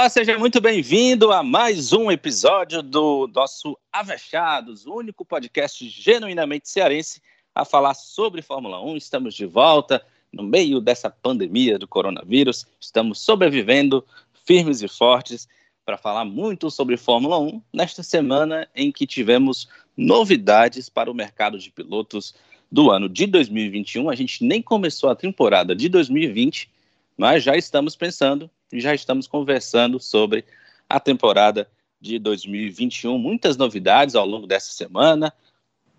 [0.00, 6.70] Olá, seja muito bem-vindo a mais um episódio do nosso Avechados, o único podcast genuinamente
[6.70, 7.20] cearense
[7.54, 8.96] a falar sobre Fórmula 1.
[8.96, 14.02] Estamos de volta no meio dessa pandemia do coronavírus, estamos sobrevivendo
[14.46, 15.46] firmes e fortes
[15.84, 21.58] para falar muito sobre Fórmula 1 nesta semana em que tivemos novidades para o mercado
[21.58, 22.34] de pilotos
[22.72, 24.08] do ano de 2021.
[24.08, 26.70] A gente nem começou a temporada de 2020,
[27.18, 30.44] mas já estamos pensando já estamos conversando sobre
[30.88, 31.68] a temporada
[32.00, 33.18] de 2021.
[33.18, 35.32] Muitas novidades ao longo dessa semana.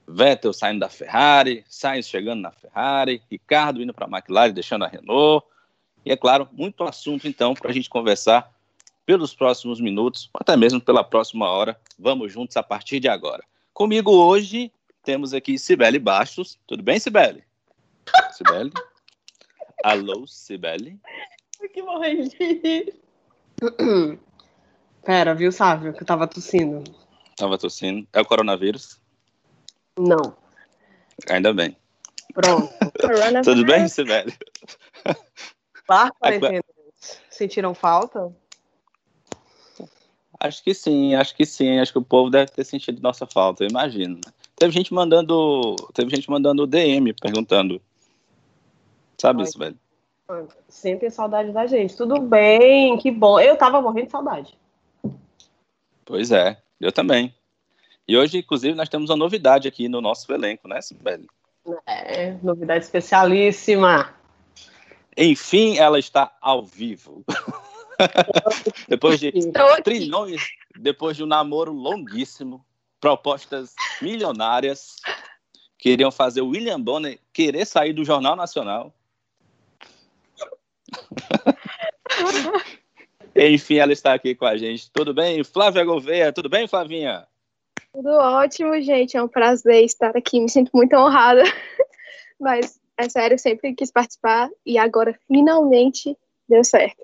[0.07, 4.87] Vettel saindo da Ferrari, Sainz chegando na Ferrari, Ricardo indo para a McLaren, deixando a
[4.87, 5.45] Renault.
[6.05, 8.51] E é claro, muito assunto então para a gente conversar
[9.05, 11.79] pelos próximos minutos, até mesmo pela próxima hora.
[11.97, 13.43] Vamos juntos a partir de agora.
[13.73, 14.71] Comigo hoje
[15.03, 16.57] temos aqui Cibele Bastos.
[16.67, 17.43] Tudo bem, Cibele?
[18.31, 18.71] Cibele?
[19.83, 20.99] Alô, Cibele?
[21.69, 22.93] Que morrendo de
[25.03, 26.83] Pera, viu, Sávio, que eu tava tossindo.
[27.35, 28.07] Tava tossindo.
[28.13, 28.99] É o coronavírus?
[29.97, 30.35] Não.
[31.29, 31.75] Ainda bem.
[32.33, 32.71] Pronto.
[33.43, 34.33] Tudo bem, Sibeli?
[35.87, 36.63] Bar quarentena.
[37.29, 38.31] Sentiram falta?
[40.39, 41.79] Acho que sim, acho que sim.
[41.79, 44.19] Acho que o povo deve ter sentido nossa falta, eu imagino.
[44.55, 45.75] Teve gente mandando.
[45.93, 47.81] Teve gente mandando DM perguntando.
[49.17, 49.47] Sabe Ai.
[49.47, 49.79] isso, velho?
[50.67, 51.95] Sentem saudade da gente.
[51.95, 53.39] Tudo bem, que bom.
[53.39, 54.57] Eu tava morrendo de saudade.
[56.05, 57.33] Pois é, eu também.
[58.07, 61.27] E hoje, inclusive, nós temos uma novidade aqui no nosso elenco, né, Sibeli?
[61.85, 64.13] É, novidade especialíssima.
[65.15, 67.23] Enfim, ela está ao vivo.
[68.87, 69.31] depois de
[69.83, 70.41] trilhões,
[70.77, 72.65] depois de um namoro longuíssimo,
[72.99, 74.95] propostas milionárias,
[75.77, 78.93] queriam fazer o William Bonner querer sair do Jornal Nacional.
[83.35, 84.91] Enfim, ela está aqui com a gente.
[84.91, 85.43] Tudo bem?
[85.43, 87.25] Flávia Gouveia, tudo bem, Flavinha?
[87.93, 89.17] Tudo ótimo, gente.
[89.17, 90.39] É um prazer estar aqui.
[90.39, 91.43] Me sinto muito honrada.
[92.39, 97.03] Mas, é sério, sempre quis participar e agora finalmente deu certo.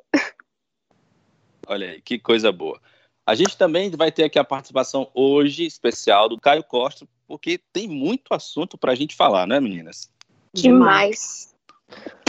[1.68, 2.80] Olha aí, que coisa boa.
[3.26, 7.88] A gente também vai ter aqui a participação hoje especial do Caio Costa, porque tem
[7.88, 10.10] muito assunto para a gente falar, né, meninas?
[10.54, 11.54] Demais.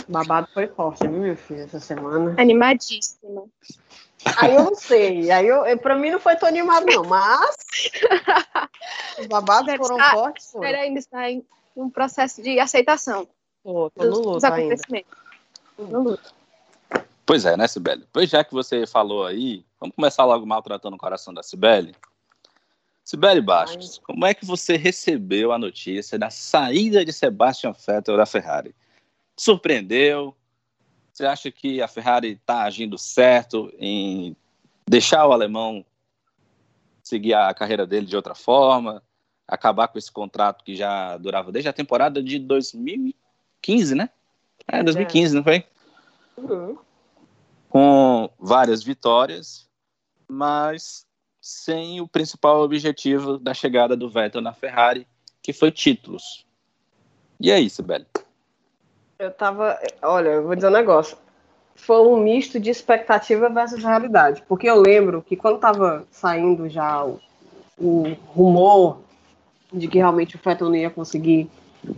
[0.09, 2.35] O babado foi forte, viu, meu filho, essa semana?
[2.39, 3.45] Animadíssima.
[4.39, 5.31] Aí eu não sei.
[5.31, 7.57] Aí eu, eu, pra mim não foi tão animado, não, mas
[9.19, 10.55] os babados Deve foram estar, fortes.
[10.55, 11.45] Ele ainda está em
[11.77, 13.29] um processo de aceitação.
[13.63, 15.13] Pô, tô no luto dos acontecimentos.
[15.79, 15.93] Ainda.
[15.93, 16.35] No luto.
[17.27, 18.09] Pois é, né, Sibeli?
[18.11, 21.95] Pois já que você falou aí, vamos começar logo maltratando o coração da Sibeli.
[23.05, 24.05] Sibeli Bastos, Ai.
[24.07, 28.75] como é que você recebeu a notícia da saída de Sebastian Vettel da Ferrari?
[29.39, 30.35] Surpreendeu?
[31.13, 34.37] Você acha que a Ferrari está agindo certo em
[34.87, 35.85] deixar o alemão
[37.03, 39.03] seguir a carreira dele de outra forma,
[39.47, 44.11] acabar com esse contrato que já durava desde a temporada de 2015, né?
[44.67, 45.37] É, 2015, é.
[45.37, 45.65] não foi?
[46.37, 46.79] Uhum.
[47.71, 49.67] Com várias vitórias,
[50.29, 51.07] mas
[51.41, 55.07] sem o principal objetivo da chegada do Vettel na Ferrari,
[55.43, 56.47] que foi títulos.
[57.41, 58.07] E é isso, Beli.
[59.21, 59.77] Eu tava.
[60.01, 61.17] Olha, eu vou dizer um negócio.
[61.75, 64.45] Foi um misto de expectativa versus realidade.
[64.47, 67.19] Porque eu lembro que quando tava saindo já o,
[67.77, 69.01] o rumor
[69.73, 71.51] de que realmente o Vettel não ia conseguir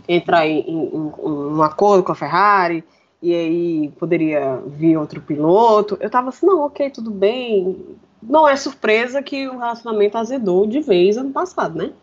[0.07, 2.83] entrar em, em, em, um acordo com a Ferrari,
[3.21, 5.99] e aí poderia vir outro piloto.
[6.01, 7.99] Eu tava assim, não, ok, tudo bem.
[8.19, 11.93] Não é surpresa que o relacionamento azedou de vez ano passado, né?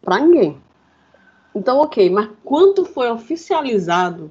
[0.00, 0.56] Pra ninguém.
[1.52, 4.30] Então, ok, mas quando foi oficializado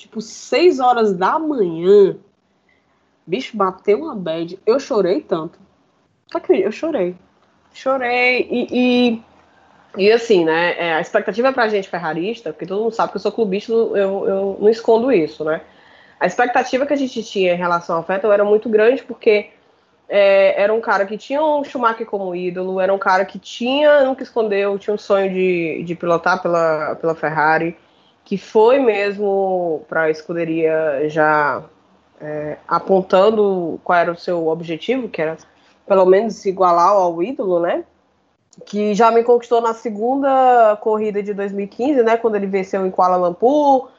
[0.00, 2.16] tipo, 6 horas da manhã,
[3.26, 4.58] bicho, bateu uma bad.
[4.64, 5.58] Eu chorei tanto.
[6.48, 7.14] Eu chorei.
[7.72, 8.48] Chorei.
[8.50, 9.22] E, e,
[9.96, 10.74] e assim, né?
[10.78, 13.96] É, a expectativa pra gente ferrarista, porque todo mundo sabe que eu sou clubista, eu,
[13.96, 15.60] eu não escondo isso, né?
[16.18, 19.50] A expectativa que a gente tinha em relação ao Vettel era muito grande, porque
[20.08, 24.04] é, era um cara que tinha um Schumacher como ídolo, era um cara que tinha,
[24.04, 27.76] nunca escondeu, tinha um sonho de, de pilotar pela, pela Ferrari
[28.30, 31.64] que foi mesmo para a escuderia já
[32.20, 35.36] é, apontando qual era o seu objetivo, que era
[35.84, 37.82] pelo menos igualar ao ídolo, né?
[38.64, 42.16] Que já me conquistou na segunda corrida de 2015, né?
[42.16, 43.90] Quando ele venceu em Kuala Lumpur,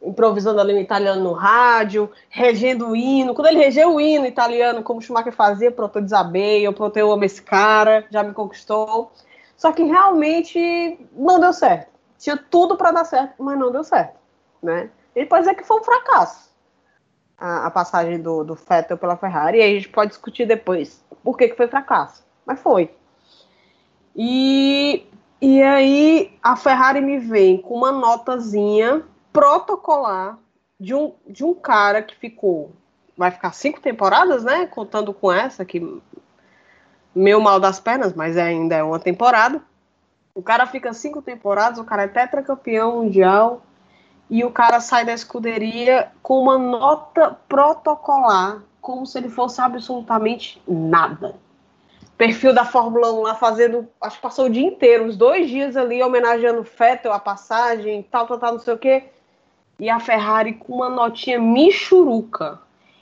[0.00, 3.34] improvisando ali o italiano no rádio, regendo o hino.
[3.34, 7.10] Quando ele regeu o hino italiano, como Schumacher fazia, pronto, eu desabei, eu pronto, eu
[7.10, 9.10] amo esse cara, já me conquistou.
[9.56, 11.91] Só que realmente não deu certo.
[12.22, 14.16] Tinha tudo para dar certo, mas não deu certo,
[14.62, 14.88] né?
[15.12, 16.52] Ele pode dizer que foi um fracasso.
[17.36, 21.04] a, a passagem do, do Vettel pela Ferrari, e aí a gente pode discutir depois
[21.24, 22.24] por que, que foi fracasso.
[22.46, 22.94] Mas foi.
[24.14, 25.04] E,
[25.40, 29.02] e aí a Ferrari me vem com uma notazinha
[29.32, 30.38] protocolar
[30.78, 32.70] de um, de um cara que ficou.
[33.16, 34.66] Vai ficar cinco temporadas, né?
[34.66, 36.00] Contando com essa, que
[37.12, 39.60] meio mal das pernas, mas ainda é uma temporada.
[40.34, 43.62] O cara fica cinco temporadas, o cara é tetracampeão mundial
[44.30, 50.62] e o cara sai da escuderia com uma nota protocolar, como se ele fosse absolutamente
[50.66, 51.36] nada.
[52.16, 55.76] Perfil da Fórmula 1 lá fazendo, acho que passou o dia inteiro, uns dois dias
[55.76, 59.04] ali homenageando o Vettel, a passagem, tal, tal, tal, não sei o quê.
[59.78, 62.58] E a Ferrari com uma notinha michuruca.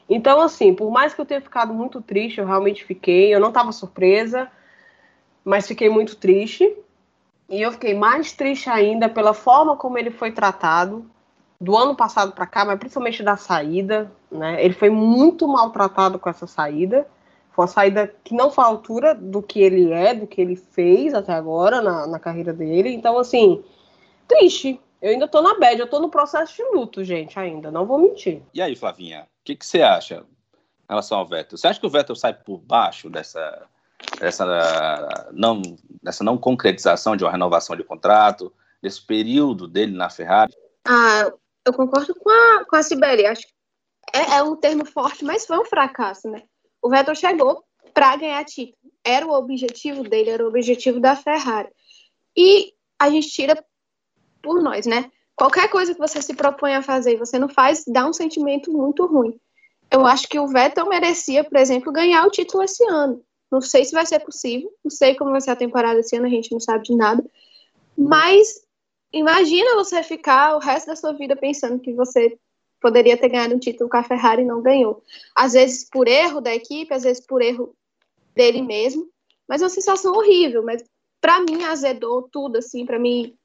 [0.08, 3.50] Então, assim, por mais que eu tenha ficado muito triste, eu realmente fiquei, eu não
[3.50, 4.50] estava surpresa,
[5.44, 6.76] mas fiquei muito triste.
[7.50, 11.10] E eu fiquei mais triste ainda pela forma como ele foi tratado
[11.60, 14.64] do ano passado para cá, mas principalmente da saída, né?
[14.64, 17.06] Ele foi muito maltratado com essa saída.
[17.50, 20.54] Foi uma saída que não foi à altura do que ele é, do que ele
[20.54, 22.90] fez até agora na, na carreira dele.
[22.90, 23.62] Então, assim,
[24.28, 24.80] triste.
[25.02, 27.98] Eu ainda tô na bad, eu tô no processo de luto, gente, ainda, não vou
[27.98, 28.42] mentir.
[28.52, 31.56] E aí, Flavinha, o que, que você acha em relação ao Vettel?
[31.56, 33.66] Você acha que o Vettel sai por baixo dessa,
[34.18, 35.62] dessa, não,
[36.02, 38.52] dessa não concretização de uma renovação de contrato,
[38.82, 40.52] desse período dele na Ferrari?
[40.86, 41.30] Ah,
[41.64, 43.26] eu concordo com a, com a Sibeli.
[43.26, 43.52] Acho que
[44.12, 46.42] é, é um termo forte, mas foi um fracasso, né?
[46.82, 47.62] O Vettel chegou
[47.92, 48.76] para ganhar título.
[49.04, 51.68] Era o objetivo dele, era o objetivo da Ferrari.
[52.36, 53.64] E a gente tira
[54.42, 55.10] por nós, né?
[55.36, 58.70] Qualquer coisa que você se propõe a fazer e você não faz, dá um sentimento
[58.70, 59.38] muito ruim.
[59.90, 63.22] Eu acho que o Vettel merecia, por exemplo, ganhar o título esse ano.
[63.50, 66.26] Não sei se vai ser possível, não sei como vai ser a temporada esse ano,
[66.26, 67.24] a gente não sabe de nada.
[67.96, 68.62] Mas
[69.12, 72.38] imagina você ficar o resto da sua vida pensando que você
[72.80, 75.02] poderia ter ganhado um título com a Ferrari e não ganhou.
[75.34, 77.74] Às vezes por erro da equipe, às vezes por erro
[78.34, 79.08] dele mesmo,
[79.48, 80.82] mas é uma sensação horrível, mas
[81.20, 83.36] para mim azedou tudo assim, para mim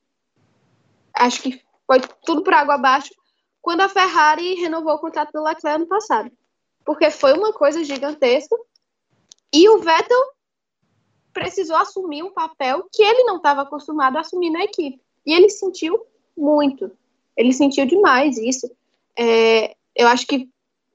[1.14, 3.14] acho que foi tudo por água abaixo
[3.62, 6.32] quando a Ferrari renovou o contrato do Leclerc ano passado.
[6.86, 8.56] Porque foi uma coisa gigantesca
[9.56, 10.22] e o Vettel
[11.32, 15.02] precisou assumir um papel que ele não estava acostumado a assumir na equipe.
[15.26, 16.06] E ele sentiu
[16.38, 16.92] muito.
[17.38, 18.70] Ele sentiu demais isso.
[19.18, 20.50] É, eu acho que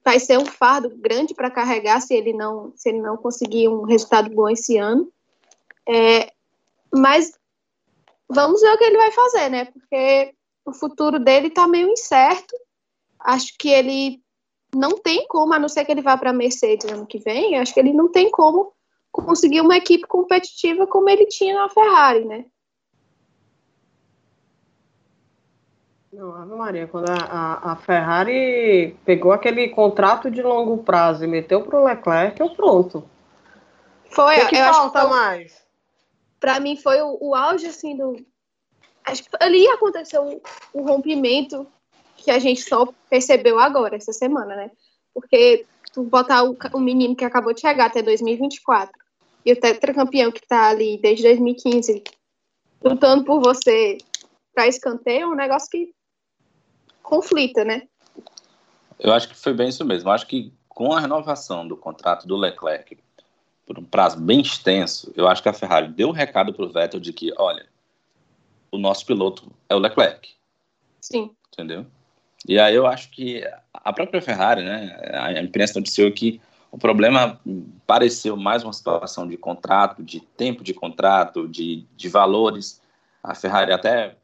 [0.05, 3.81] vai ser um fardo grande para carregar se ele não se ele não conseguir um
[3.81, 5.11] resultado bom esse ano.
[5.89, 6.31] É,
[6.93, 7.33] mas
[8.29, 9.65] vamos ver o que ele vai fazer, né?
[9.65, 12.55] Porque o futuro dele está meio incerto.
[13.19, 14.20] Acho que ele
[14.75, 17.57] não tem como, a não ser que ele vá para a Mercedes ano que vem,
[17.57, 18.73] acho que ele não tem como
[19.11, 22.45] conseguir uma equipe competitiva como ele tinha na Ferrari, né?
[26.11, 31.27] Não, Ave Maria, quando a, a, a, Ferrari pegou aquele contrato de longo prazo e
[31.27, 33.09] meteu para o Leclerc, eu pronto.
[34.09, 35.65] Foi, o que, que falta mais?
[36.37, 38.17] Para mim foi o, o, auge assim do.
[39.05, 40.41] Acho que ali aconteceu
[40.73, 41.65] o, o rompimento
[42.21, 44.71] que a gente só percebeu agora, essa semana, né?
[45.13, 48.91] Porque tu botar o, o menino que acabou de chegar até 2024
[49.45, 52.03] e o tetracampeão que tá ali desde 2015
[52.83, 53.97] lutando por você
[54.53, 55.93] para escanteio é um negócio que
[57.01, 57.87] conflita, né?
[58.99, 60.09] Eu acho que foi bem isso mesmo.
[60.09, 62.97] Eu acho que com a renovação do contrato do Leclerc
[63.65, 66.71] por um prazo bem extenso, eu acho que a Ferrari deu um recado para o
[66.71, 67.67] Vettel de que, olha,
[68.71, 70.29] o nosso piloto é o Leclerc.
[70.99, 71.31] Sim.
[71.53, 71.85] Entendeu?
[72.47, 73.43] E aí eu acho que
[73.73, 77.39] a própria Ferrari, né, a imprensa noticiou que o problema
[77.85, 82.81] pareceu mais uma situação de contrato, de tempo de contrato, de, de valores.
[83.21, 84.15] A Ferrari até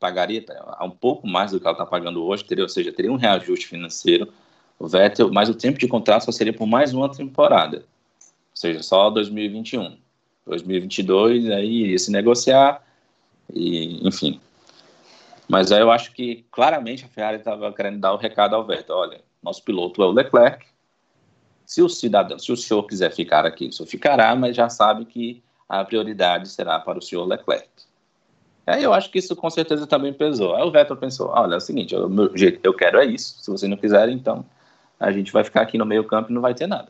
[0.00, 0.44] pagaria
[0.80, 3.66] um pouco mais do que ela está pagando hoje, teria, ou seja, teria um reajuste
[3.66, 4.32] financeiro.
[4.78, 8.82] O Vettel, mas o tempo de contrato só seria por mais uma temporada, ou seja,
[8.82, 9.96] só 2021.
[10.44, 12.82] 2022 aí iria se negociar
[13.52, 14.40] e, enfim.
[15.52, 18.96] Mas aí eu acho que claramente a Ferrari estava querendo dar o recado ao Vettel,
[18.96, 20.64] olha, nosso piloto é o Leclerc.
[21.66, 25.04] Se o cidadão, se o senhor quiser ficar aqui, o senhor ficará, mas já sabe
[25.04, 27.68] que a prioridade será para o senhor Leclerc.
[28.66, 30.56] Aí eu acho que isso com certeza também pesou.
[30.56, 33.38] Aí o Vettel pensou: olha, é o seguinte, eu, meu jeito, eu quero é isso.
[33.42, 34.46] Se vocês não quiserem, então
[34.98, 36.88] a gente vai ficar aqui no meio campo e não vai ter nada.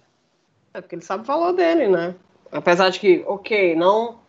[0.73, 2.15] É porque ele sabe o valor dele, né?
[2.53, 4.22] Apesar de que, ok, não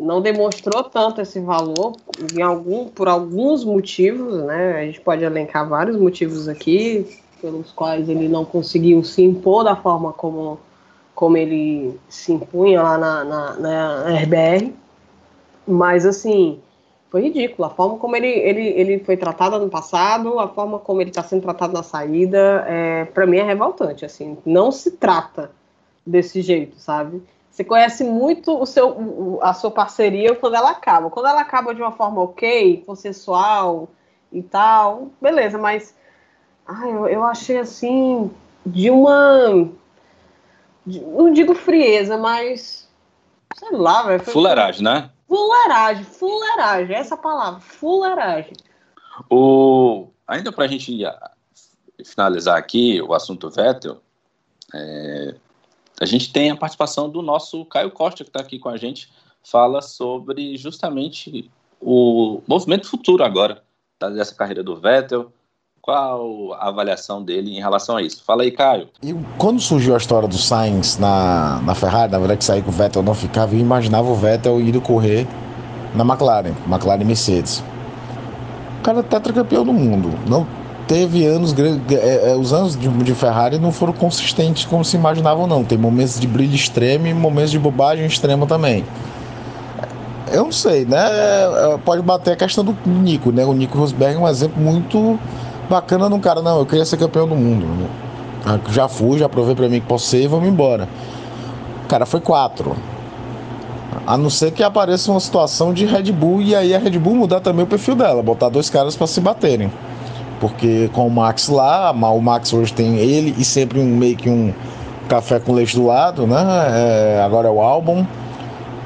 [0.00, 1.94] não demonstrou tanto esse valor
[2.34, 4.78] em algum, por alguns motivos, né?
[4.78, 7.06] A gente pode elencar vários motivos aqui
[7.40, 10.58] pelos quais ele não conseguiu se impor da forma como,
[11.14, 14.72] como ele se impunha lá na, na, na RBR.
[15.66, 16.58] Mas, assim,
[17.10, 17.66] foi ridículo.
[17.66, 21.22] A forma como ele, ele, ele foi tratado no passado, a forma como ele está
[21.22, 24.04] sendo tratado na saída, é, para mim é revoltante.
[24.04, 25.50] Assim, não se trata
[26.06, 27.22] desse jeito, sabe?
[27.50, 31.10] Você conhece muito o seu, a sua parceria quando ela acaba.
[31.10, 33.88] Quando ela acaba de uma forma ok, consensual
[34.32, 35.94] e tal, beleza, mas
[36.66, 38.30] ai, eu, eu achei assim
[38.64, 39.68] de uma.
[40.86, 42.88] De, não digo frieza, mas.
[43.56, 44.24] Sei lá, velho.
[44.24, 45.10] Fuleiragem, né?
[45.28, 48.52] Fuleiragem, fuleiragem, essa palavra, fuleiragem.
[49.28, 51.04] O, ainda para a gente
[52.04, 53.98] finalizar aqui o assunto Vettel,
[54.74, 55.34] é,
[56.00, 59.10] a gente tem a participação do nosso Caio Costa, que está aqui com a gente,
[59.44, 63.62] fala sobre justamente o movimento futuro agora
[64.00, 65.30] dessa carreira do Vettel,
[65.82, 68.24] qual a avaliação dele em relação a isso?
[68.24, 68.88] Fala aí, Caio.
[69.02, 72.70] E quando surgiu a história do Sainz na, na Ferrari, na verdade que sair com
[72.70, 75.26] o Vettel não ficava, eu imaginava o Vettel indo correr
[75.94, 77.62] na McLaren, McLaren Mercedes.
[78.78, 80.08] O cara é tetracampeão do mundo.
[80.26, 80.46] Não
[80.90, 85.46] teve anos é, é, os anos de, de, Ferrari não foram consistentes como se imaginavam
[85.46, 85.62] não.
[85.62, 88.84] Tem momentos de brilho extremo e momentos de bobagem extrema também.
[90.32, 90.98] Eu não sei, né?
[90.98, 93.44] É, pode bater a questão do Nico, né?
[93.44, 95.16] O Nico Rosberg é um exemplo muito
[95.68, 97.88] bacana no cara, não, eu queria ser campeão do mundo.
[98.44, 100.88] Ah, já fui, já provei para mim que posso ser vamos embora.
[101.84, 102.74] O cara foi quatro.
[104.04, 107.14] A não ser que apareça uma situação de Red Bull e aí a Red Bull
[107.14, 109.70] mudar também o perfil dela, botar dois caras para se baterem.
[110.40, 114.28] Porque com o Max lá, o Max hoje tem ele e sempre um meio que
[114.28, 114.52] um
[115.08, 116.42] café com leite do lado, né?
[116.70, 118.06] É, agora é o álbum.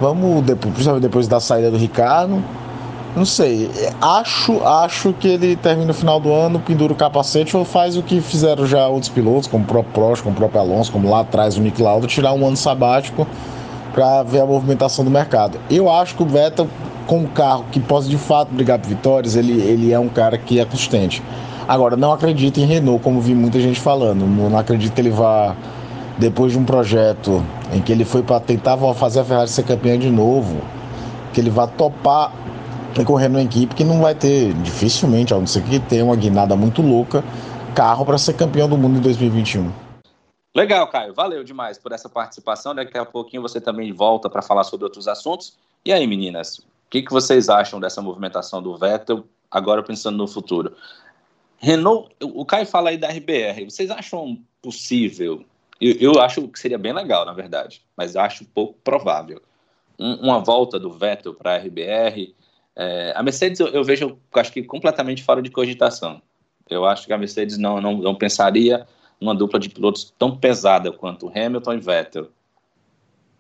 [0.01, 2.43] Vamos, depois, principalmente depois da saída do Ricardo
[3.17, 3.71] não sei.
[4.01, 8.03] Acho, acho que ele termina no final do ano, pendura o capacete ou faz o
[8.03, 11.21] que fizeram já outros pilotos, como o próprio Prost, como o próprio Alonso, como lá
[11.21, 13.27] atrás o Nick Lauda, tirar um ano sabático
[13.93, 15.59] para ver a movimentação do mercado.
[15.71, 16.69] Eu acho que o Vettel,
[17.07, 20.39] com um carro que possa de fato brigar por vitórias, ele, ele é um cara
[20.39, 21.23] que é consistente.
[21.67, 24.27] Agora, não acredito em Renault, como vi muita gente falando.
[24.27, 25.57] Não, acredito que ele vá,
[26.19, 27.43] depois de um projeto
[27.73, 30.61] em que ele foi para tentar fazer a Ferrari ser campeã de novo,
[31.33, 32.33] que ele vá topar
[33.03, 36.55] correr numa equipe que não vai ter, dificilmente, a não ser que tenha uma guinada
[36.55, 37.25] muito louca,
[37.75, 39.73] carro para ser campeão do mundo em 2021.
[40.55, 41.13] Legal, Caio.
[41.13, 42.75] Valeu demais por essa participação.
[42.75, 45.55] Daqui a pouquinho você também volta para falar sobre outros assuntos.
[45.85, 50.29] E aí, meninas, o que, que vocês acham dessa movimentação do Vettel, agora pensando no
[50.29, 50.76] futuro?
[51.59, 53.64] Renault, o Caio fala aí da RBR.
[53.64, 55.45] Vocês acham possível?
[55.81, 59.41] Eu, eu acho que seria bem legal, na verdade, mas acho pouco provável.
[59.99, 62.35] Um, uma volta do Vettel para a RBR,
[62.76, 66.21] é, a Mercedes eu, eu, vejo, acho que completamente fora de cogitação.
[66.69, 68.87] Eu acho que a Mercedes não, não, não pensaria
[69.21, 72.29] numa dupla de pilotos tão pesada quanto Hamilton e Vettel.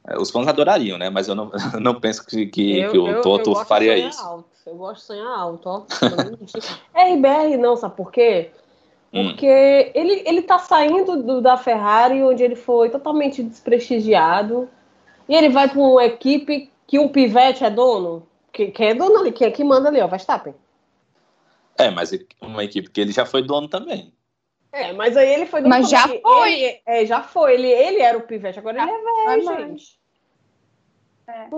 [0.06, 1.08] É, os fãs adorariam, né?
[1.10, 4.22] Mas eu não, não penso que, que, eu, que o Toto faria isso.
[4.22, 4.54] Alto.
[4.66, 5.82] Eu gosto de sonhar alto, ó.
[6.96, 8.50] RBR não, sabe por quê?
[9.12, 9.28] Hum.
[9.28, 9.90] Porque hum.
[9.94, 14.68] ele, ele tá saindo do, da Ferrari, onde ele foi totalmente desprestigiado,
[15.28, 18.26] e ele vai para uma equipe que um pivete é dono.
[18.52, 19.32] Quem, quem é dono ali?
[19.32, 20.06] Quem é que manda ali, ó?
[20.06, 20.54] Verstappen.
[21.76, 24.12] É, mas uma equipe que ele já foi dono também.
[24.74, 25.70] É, mas aí ele foi dono.
[25.70, 26.52] Mas já foi.
[26.52, 27.54] Ele, é, já foi.
[27.54, 29.98] Ele, ele era o pivete, agora ele é velho, gente.
[31.28, 31.48] É.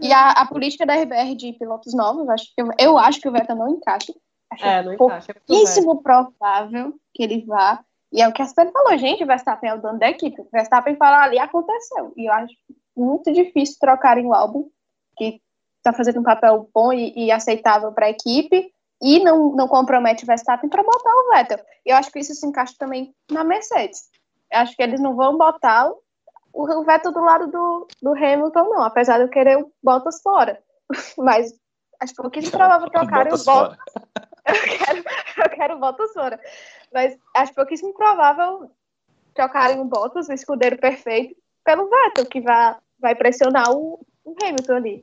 [0.00, 3.32] E a, a, política da RBR de pilotos novos, acho, eu, eu acho que o
[3.32, 4.12] Vettel não encaixa.
[4.50, 5.32] Acho é, não encaixa.
[5.32, 7.84] É pouquíssimo provável que ele vá.
[8.10, 10.40] E é o que a Aspen falou, gente, o Verstappen é o dono da equipe.
[10.40, 12.12] O Verstappen fala ali, aconteceu.
[12.16, 12.54] E eu acho
[12.96, 14.68] muito difícil trocarem o álbum,
[15.16, 15.40] que
[15.78, 18.72] está fazendo um papel bom e, e aceitável para a equipe
[19.02, 21.58] e não, não compromete o Verstappen para botar o Vettel.
[21.84, 24.08] E eu acho que isso se encaixa também na Mercedes.
[24.50, 25.98] Eu acho que eles não vão botar o,
[26.52, 30.62] o Vettel do lado do, do Hamilton, não, apesar de eu querer o Bottas fora.
[31.18, 31.52] Mas
[32.00, 33.78] acho que pouquinho provável trocarem o Bottas.
[34.44, 35.04] Eu quero,
[35.38, 36.40] eu quero o Bottas fora.
[36.92, 38.68] Mas acho pouquíssimo provável
[39.32, 44.74] trocarem o Bottas, o escudeiro perfeito, pelo Vettel, que vai, vai pressionar o, o Hamilton
[44.74, 45.02] ali.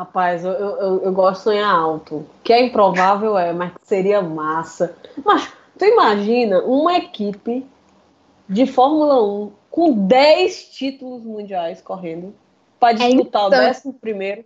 [0.00, 2.26] Rapaz, eu, eu, eu, gosto de sonhar alto.
[2.42, 4.96] Que é improvável, é, mas seria massa.
[5.22, 7.66] Mas tu imagina uma equipe
[8.48, 12.34] de Fórmula 1 com 10 títulos mundiais correndo
[12.78, 14.42] para é disputar é o décimo primeiro.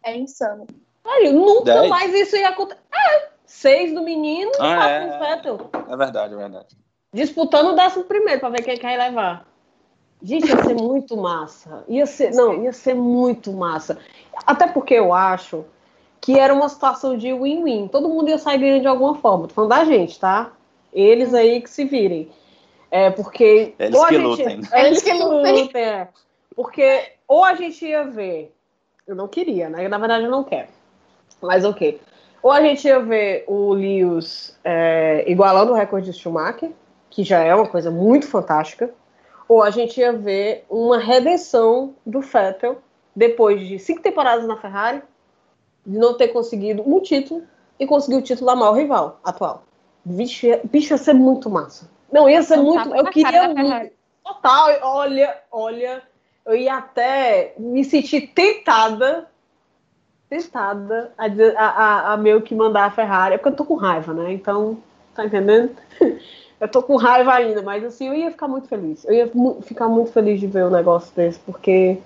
[0.00, 0.64] É insano.
[1.04, 1.88] Aí, nunca Dez.
[1.88, 2.80] mais isso ia acontecer.
[2.94, 6.76] É, seis do menino e ah, quatro é, do É verdade, é verdade.
[7.12, 9.50] Disputando o décimo primeiro para ver quem quer levar.
[10.22, 11.84] Gente, ia ser muito massa.
[11.88, 13.98] Ia ser, não, ia ser muito massa.
[14.46, 15.64] Até porque eu acho
[16.20, 17.88] que era uma situação de win-win.
[17.88, 19.48] Todo mundo ia sair ganhando de alguma forma.
[19.48, 20.52] Tô falando da gente, tá?
[20.92, 22.30] Eles aí que se virem.
[22.90, 23.74] É porque.
[23.78, 24.60] Eles que gente, lutem.
[24.72, 25.70] É, eles que lutem.
[25.74, 26.08] É.
[26.54, 28.54] Porque ou a gente ia ver.
[29.06, 29.88] Eu não queria, né?
[29.88, 30.68] Na verdade, eu não quero.
[31.40, 32.00] Mas ok.
[32.42, 36.70] Ou a gente ia ver o Lewis é, igualando o recorde de Schumacher,
[37.08, 38.90] que já é uma coisa muito fantástica,
[39.48, 42.78] ou a gente ia ver uma redenção do Vettel
[43.14, 45.02] depois de cinco temporadas na Ferrari,
[45.84, 47.42] de não ter conseguido um título
[47.78, 49.64] e conseguir o título da maior rival atual.
[50.04, 51.88] Bicho, bicho ia ser muito massa.
[52.12, 52.94] Não, ia ser muito.
[52.94, 53.92] Eu queria muito.
[54.24, 56.02] Total, olha, olha,
[56.44, 59.28] eu ia até me sentir tentada,
[60.28, 64.12] tentada a, a, a, meio que mandar a Ferrari, é porque eu tô com raiva,
[64.12, 64.32] né?
[64.32, 64.78] Então,
[65.14, 65.74] tá entendendo?
[66.60, 69.02] Eu tô com raiva ainda, mas assim, eu ia ficar muito feliz.
[69.06, 71.96] Eu ia ficar muito feliz de ver um negócio desse, porque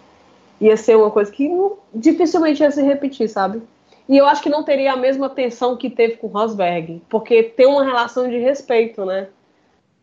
[0.61, 3.63] ia ser uma coisa que não, dificilmente ia se repetir, sabe?
[4.09, 7.67] E eu acho que não teria a mesma tensão que teve com Rosberg, porque tem
[7.67, 9.29] uma relação de respeito, né?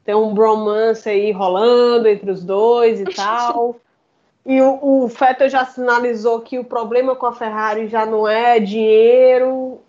[0.03, 3.75] Tem um bromance aí rolando entre os dois e tal.
[4.45, 8.59] E o, o Vettel já sinalizou que o problema com a Ferrari já não é
[8.59, 9.79] dinheiro,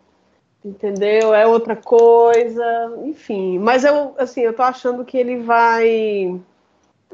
[0.63, 1.35] entendeu?
[1.35, 2.65] É outra coisa,
[3.05, 3.59] enfim.
[3.59, 5.87] Mas eu, assim, eu tô achando que ele vai.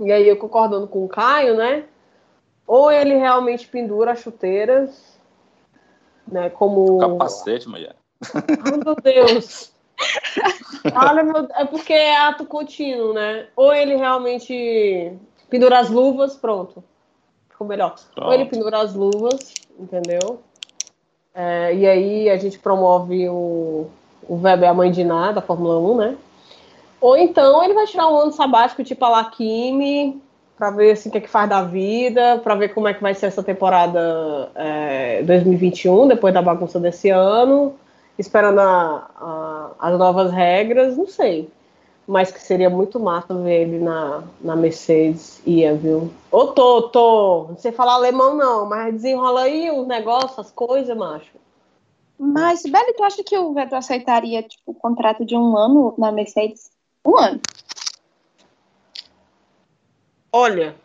[0.00, 1.84] E aí, eu concordando com o Caio, né?
[2.68, 5.18] Ou ele realmente pendura as chuteiras,
[6.30, 6.50] né?
[6.50, 6.98] Como.
[6.98, 7.96] Capacete, mulher.
[8.34, 9.72] Ai, meu Deus!
[10.94, 11.48] Olha, meu...
[11.54, 13.48] é porque é ato contínuo, né?
[13.56, 15.16] Ou ele realmente
[15.48, 16.84] pendura as luvas, pronto.
[17.48, 17.96] Ficou melhor.
[18.14, 18.28] Pronto.
[18.28, 20.42] Ou ele pendura as luvas, entendeu?
[21.34, 23.88] É, e aí a gente promove o,
[24.28, 26.18] o Weber a mãe de nada, da Fórmula 1, né?
[27.00, 30.20] Ou então ele vai tirar um ano sabático tipo a Lakimi,
[30.58, 33.00] para ver assim, o que, é que faz da vida, para ver como é que
[33.00, 37.74] vai ser essa temporada é, 2021, depois da bagunça desse ano,
[38.18, 41.48] esperando a, a, as novas regras, não sei.
[42.06, 46.10] Mas que seria muito massa ver ele na, na Mercedes, ia, viu?
[46.32, 50.96] Ô, tô, tô, não sei falar alemão não, mas desenrola aí os negócios, as coisas,
[50.96, 51.38] macho.
[52.18, 56.10] Mas, Beli, tu acha que o Vettel aceitaria, tipo, o contrato de um ano na
[56.10, 56.70] Mercedes?
[57.06, 57.40] Um ano.
[60.38, 60.76] Olha,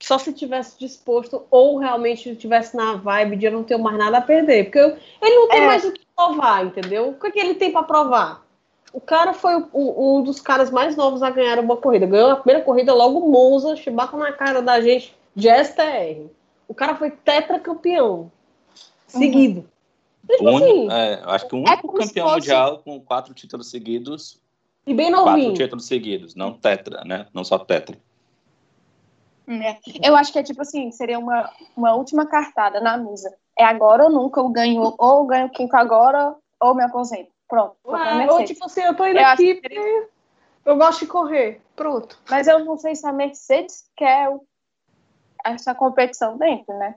[0.00, 4.18] só se tivesse disposto ou realmente tivesse na vibe de eu não ter mais nada
[4.18, 4.64] a perder.
[4.64, 5.66] Porque eu, ele não tem é.
[5.66, 7.10] mais o que provar, entendeu?
[7.10, 8.44] O que, é que ele tem para provar?
[8.92, 12.06] O cara foi o, um dos caras mais novos a ganhar uma corrida.
[12.06, 16.26] Ganhou a primeira corrida logo Monza, chibata na cara da gente de STR.
[16.66, 18.32] O cara foi tetracampeão.
[19.06, 19.68] Seguido.
[20.40, 20.56] Uhum.
[20.56, 22.40] Assim, é, acho que o único é campeão fosse...
[22.40, 24.40] mundial com quatro títulos seguidos.
[24.86, 25.50] E bem novinho.
[25.50, 27.26] Quatro títulos seguidos, não tetra, né?
[27.32, 27.96] Não só tetra.
[29.50, 29.78] É.
[30.02, 33.34] Eu acho que é tipo assim, seria uma, uma última cartada na mesa.
[33.58, 37.30] É agora ou nunca, eu ganho, ou eu ganho quinto agora, ou me aposento.
[37.48, 37.76] Pronto.
[37.88, 40.08] Ah, ou tipo assim, eu tô indo eu aqui porque
[40.64, 41.60] eu gosto de correr.
[41.74, 42.16] Pronto.
[42.30, 44.32] Mas eu não sei se a Mercedes quer
[45.44, 46.94] essa competição dentro, né?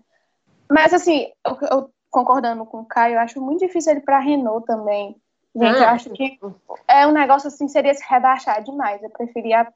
[0.70, 4.68] Mas assim, eu, eu concordando com o Caio, eu acho muito difícil ele para Renault
[4.68, 5.20] também.
[5.56, 6.40] Gente, eu acho que
[6.88, 9.04] é um negócio assim, seria se rebaixar demais.
[9.04, 9.72] Eu preferia,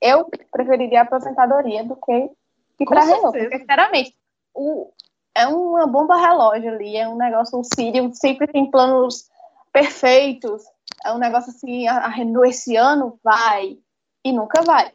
[0.00, 3.38] eu preferiria a aposentadoria do que ir para Renault.
[3.38, 4.14] Porque, sinceramente,
[4.54, 4.92] o,
[5.34, 9.30] é uma bomba relógio ali, é um negócio, o Sírio sempre tem planos
[9.72, 10.62] perfeitos.
[11.02, 13.78] É um negócio assim, a, a Renault esse ano vai
[14.22, 14.92] e nunca vai,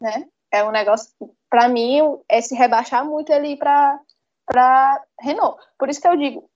[0.00, 0.26] né?
[0.50, 1.10] É um negócio,
[1.50, 4.00] para mim, é se rebaixar muito ali para
[4.46, 5.60] para Renault.
[5.76, 6.48] Por isso que eu digo,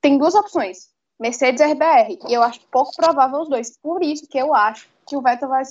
[0.00, 2.18] tem duas opções Mercedes e RBR.
[2.28, 3.76] E eu acho pouco provável os dois.
[3.78, 5.62] Por isso que eu acho que o Vettel vai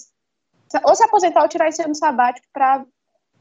[0.84, 2.86] ou se aposentar ou tirar esse ano sabático para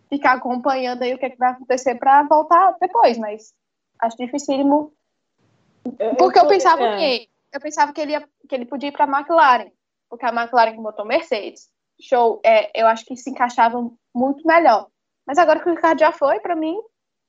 [0.08, 3.52] ficar acompanhando aí o que, é que vai acontecer para voltar depois, mas
[4.00, 4.92] acho dificílimo.
[6.18, 6.96] Porque eu, eu pensava é.
[6.96, 9.70] que eu pensava que ele, ia, que ele podia ir para a McLaren,
[10.08, 11.68] porque a McLaren botou Mercedes.
[12.00, 14.88] Show, é, eu acho que se encaixava muito melhor.
[15.26, 16.76] Mas agora que o Ricardo já foi, para mim,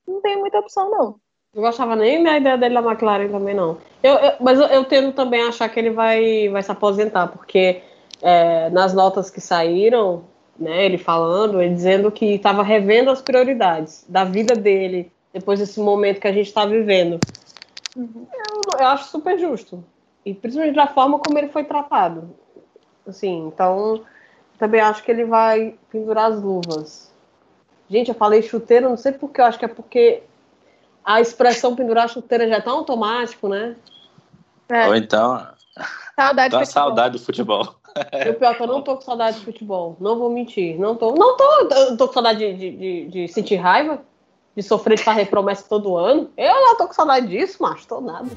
[0.08, 1.20] não tem muita opção, não.
[1.56, 3.78] Não gostava nem da ideia dele da McLaren também, não.
[4.04, 7.28] Eu, eu mas eu, eu, tendo também a achar que ele vai, vai se aposentar,
[7.28, 7.82] porque
[8.22, 10.26] é, nas notas que saíram,
[10.60, 15.80] né, ele falando, ele dizendo que estava revendo as prioridades da vida dele, depois desse
[15.80, 17.22] momento que a gente está vivendo.
[17.96, 18.28] Uhum.
[18.34, 19.82] Eu, eu acho super justo.
[20.26, 22.32] E principalmente da forma como ele foi tratado.
[23.08, 24.02] Assim, então,
[24.58, 27.14] também acho que ele vai pendurar as luvas.
[27.90, 30.24] Gente, eu falei chuteiro, não sei porquê, eu acho que é porque
[31.06, 33.76] a expressão pendurar a chuteira já tá automático, né?
[34.68, 34.88] É.
[34.88, 35.48] Ou então.
[36.16, 37.76] Saudade tá saudade do futebol.
[38.26, 39.96] E o pior é que eu não tô com saudade de futebol.
[40.00, 40.80] Não vou mentir.
[40.80, 41.14] Não tô.
[41.14, 41.44] Não tô.
[41.72, 44.02] Eu tô com saudade de, de, de, sentir raiva.
[44.56, 46.32] De sofrer de fazer promessa todo ano.
[46.36, 47.86] Eu lá tô com saudade disso, macho.
[47.88, 48.30] Tô nada.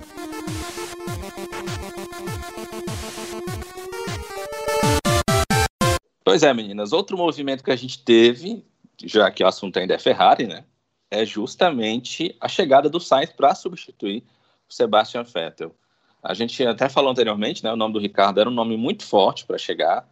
[6.25, 6.93] Pois é, meninas.
[6.93, 8.65] Outro movimento que a gente teve,
[9.03, 10.65] já que o assunto ainda é Ferrari, né?
[11.11, 14.25] É justamente a chegada do Sainz para substituir
[14.69, 15.75] Sebastian Vettel.
[16.23, 19.47] A gente até falou anteriormente, né, o nome do Ricardo era um nome muito forte
[19.47, 20.09] para chegar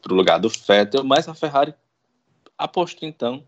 [0.00, 1.74] para o lugar do Vettel, mas a Ferrari
[2.56, 3.44] apostou então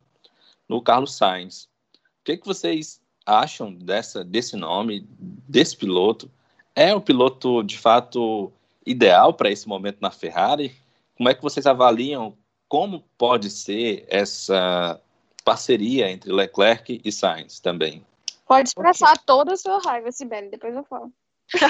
[0.68, 1.68] no Carlos Sainz.
[1.94, 6.30] O que, que vocês acham dessa, desse nome, desse piloto?
[6.74, 8.52] É o piloto de fato
[8.84, 10.74] ideal para esse momento na Ferrari?
[11.16, 12.36] Como é que vocês avaliam
[12.68, 15.00] como pode ser essa
[15.46, 18.04] parceria entre Leclerc e Sainz também?
[18.48, 19.22] Pode expressar okay.
[19.24, 21.12] toda a sua raiva, Sibeli, depois eu falo.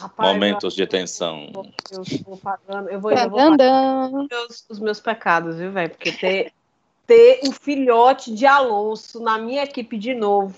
[0.00, 1.50] Rapaz, Momentos de tensão.
[1.90, 5.90] Eu, vou pagando, eu vou, eu vou pagando os, os meus pecados, viu, velho?
[5.90, 6.52] Porque ter,
[7.06, 10.56] ter um filhote de Alonso na minha equipe de novo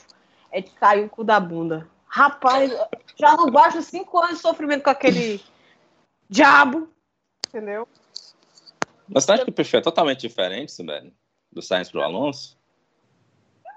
[0.50, 1.88] é de cair o cu da bunda.
[2.06, 2.70] Rapaz,
[3.16, 5.40] já não basta cinco anos de sofrimento com aquele
[6.28, 6.88] diabo,
[7.48, 7.88] entendeu?
[9.08, 11.12] Mas você acha que o perfil é totalmente diferente, Sibeli?
[11.52, 12.56] Do Sainz pro Alonso?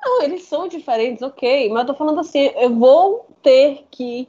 [0.01, 1.69] Não, eles são diferentes, ok.
[1.69, 4.27] Mas eu tô falando assim, eu vou ter que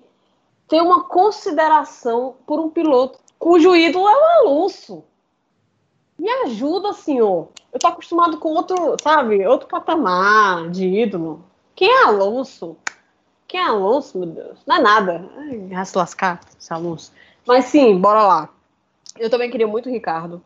[0.68, 5.04] ter uma consideração por um piloto cujo ídolo é o Alonso.
[6.18, 7.48] Me ajuda, senhor.
[7.72, 11.42] Eu tô acostumado com outro, sabe, outro patamar de ídolo.
[11.74, 12.76] Quem é Alonso?
[13.48, 14.58] Quem é Alonso, meu Deus?
[14.66, 15.30] Não é nada.
[15.38, 17.12] Ai, se lascar, esse Alonso.
[17.46, 18.48] Mas sim, bora lá.
[19.18, 20.42] Eu também queria muito o Ricardo.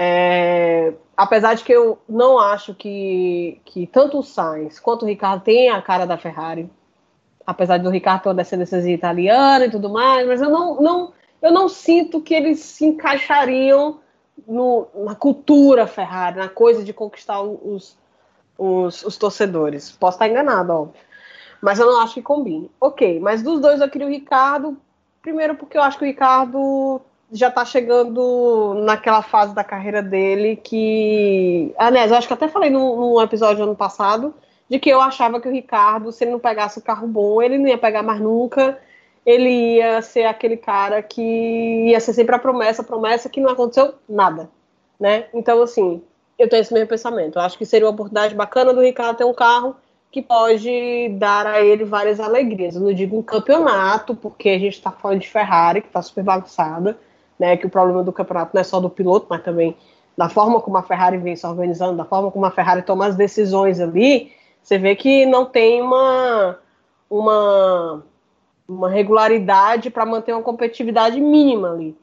[0.00, 5.42] É, apesar de que eu não acho que, que tanto o Sainz quanto o Ricardo
[5.42, 6.70] têm a cara da Ferrari,
[7.44, 11.50] apesar do Ricardo ter uma descendência italiana e tudo mais, mas eu não, não, eu
[11.50, 13.98] não sinto que eles se encaixariam
[14.46, 17.98] no, na cultura Ferrari, na coisa de conquistar os,
[18.56, 19.90] os, os torcedores.
[19.90, 21.02] Posso estar enganado, óbvio.
[21.60, 22.70] Mas eu não acho que combine.
[22.80, 24.78] Ok, mas dos dois eu queria o Ricardo.
[25.20, 30.56] Primeiro porque eu acho que o Ricardo já tá chegando naquela fase da carreira dele
[30.56, 31.74] que.
[31.78, 34.34] Aliás, eu acho que até falei no, no episódio ano passado
[34.68, 37.58] de que eu achava que o Ricardo, se ele não pegasse o carro bom, ele
[37.58, 38.78] não ia pegar mais nunca.
[39.24, 41.22] Ele ia ser aquele cara que
[41.88, 44.50] ia ser sempre a promessa, a promessa que não aconteceu nada,
[44.98, 45.26] né?
[45.34, 46.02] Então, assim,
[46.38, 47.38] eu tenho esse mesmo pensamento.
[47.38, 49.76] Eu acho que seria uma oportunidade bacana do Ricardo ter um carro
[50.10, 52.74] que pode dar a ele várias alegrias.
[52.74, 56.24] Eu não digo um campeonato, porque a gente está falando de Ferrari, que está super
[56.24, 56.98] bagunçada,
[57.38, 59.76] né, que o problema do campeonato não é só do piloto, mas também
[60.16, 63.14] da forma como a Ferrari vem se organizando, da forma como a Ferrari toma as
[63.14, 66.58] decisões ali, você vê que não tem uma,
[67.08, 68.04] uma,
[68.68, 71.96] uma regularidade para manter uma competitividade mínima ali.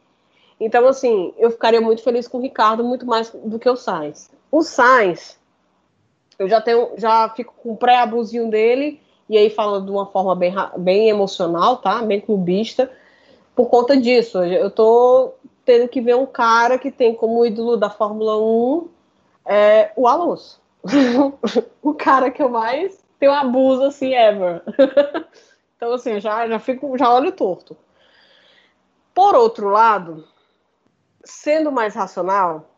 [0.59, 4.31] Então, assim, eu ficaria muito feliz com o Ricardo, muito mais do que o Sainz.
[4.49, 5.37] O Sainz,
[6.39, 10.33] eu já tenho, já fico com o pré-abusinho dele, e aí fala de uma forma
[10.35, 12.01] bem, bem emocional, tá?
[12.01, 12.89] Bem clubista,
[13.55, 14.43] por conta disso.
[14.43, 18.87] Eu tô tendo que ver um cara que tem como ídolo da Fórmula 1
[19.45, 20.61] é, o Alonso.
[21.81, 24.61] o cara que eu mais tenho abuso assim ever.
[25.75, 27.75] então assim, já já fico, já olho torto.
[29.13, 30.27] Por outro lado,
[31.23, 32.69] sendo mais racional,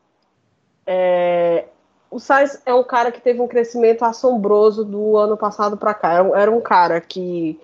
[0.85, 1.65] é,
[2.09, 6.13] o Sainz é um cara que teve um crescimento assombroso do ano passado para cá.
[6.35, 7.59] Era um cara que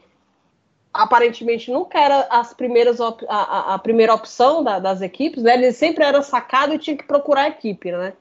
[0.94, 5.56] aparentemente nunca era as primeiras a, a, primeira opção da, das equipes, né?
[5.56, 8.14] Ele sempre era sacado e tinha que procurar a equipe, né?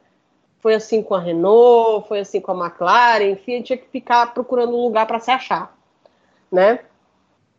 [0.59, 4.75] Foi assim com a Renault, foi assim com a McLaren, enfim, tinha que ficar procurando
[4.75, 5.77] um lugar para se achar,
[6.51, 6.81] né?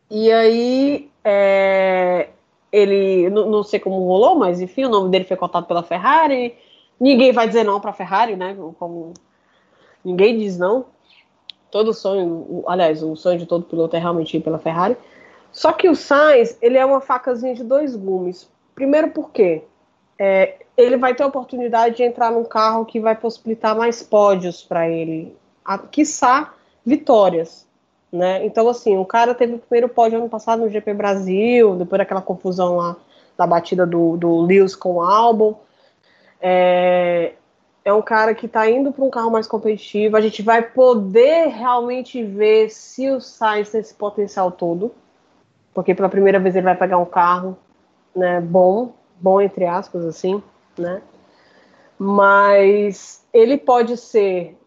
[0.09, 2.29] E aí é,
[2.71, 6.55] ele, não, não, sei como rolou, mas enfim, o nome dele foi cotado pela Ferrari.
[6.99, 8.55] Ninguém vai dizer não para a Ferrari, né?
[8.79, 9.13] Como
[10.03, 10.92] ninguém diz não
[11.73, 14.95] todo sonho, aliás, o sonho de todo piloto é realmente ir pela Ferrari.
[15.51, 18.47] Só que o Sainz, ele é uma facazinha de dois gumes.
[18.75, 19.63] Primeiro porque
[20.19, 24.61] é, ele vai ter a oportunidade de entrar num carro que vai possibilitar mais pódios
[24.61, 26.53] para ele, a, quiçá
[26.85, 27.65] vitórias.
[28.11, 28.45] Né?
[28.45, 32.21] Então, assim, o cara teve o primeiro pódio ano passado no GP Brasil, depois daquela
[32.21, 32.95] confusão lá
[33.35, 35.59] da batida do, do Lewis com o Albon.
[36.39, 37.33] É,
[37.85, 40.15] é um cara que está indo para um carro mais competitivo.
[40.15, 44.93] A gente vai poder realmente ver se o Sainz tem esse potencial todo,
[45.73, 47.57] porque pela primeira vez ele vai pegar um carro,
[48.15, 50.41] né, bom, bom entre aspas assim,
[50.77, 51.01] né?
[51.97, 54.57] Mas ele pode ser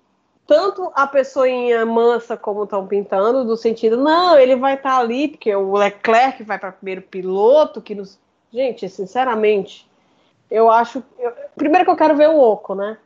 [0.47, 5.29] tanto a pessoinha mansa como estão pintando, do sentido, não, ele vai estar tá ali
[5.29, 8.19] porque o Leclerc vai para primeiro piloto, que nos
[8.57, 9.87] Gente, sinceramente,
[10.51, 11.03] eu acho.
[11.19, 12.97] Eu, primeiro que eu quero ver o Oco, né?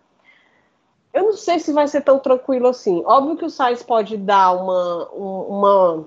[1.12, 3.02] Eu não sei se vai ser tão tranquilo assim.
[3.04, 6.04] Óbvio que o Sainz pode dar uma, uma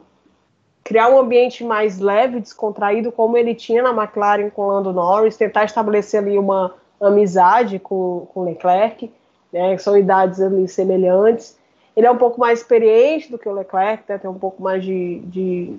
[0.84, 5.38] criar um ambiente mais leve, descontraído, como ele tinha na McLaren com o Lando Norris,
[5.38, 9.12] tentar estabelecer ali uma amizade com, com Leclerc,
[9.52, 11.58] né, são idades ali semelhantes.
[11.96, 14.18] Ele é um pouco mais experiente do que o Leclerc, né?
[14.18, 15.78] tem um pouco mais de, de,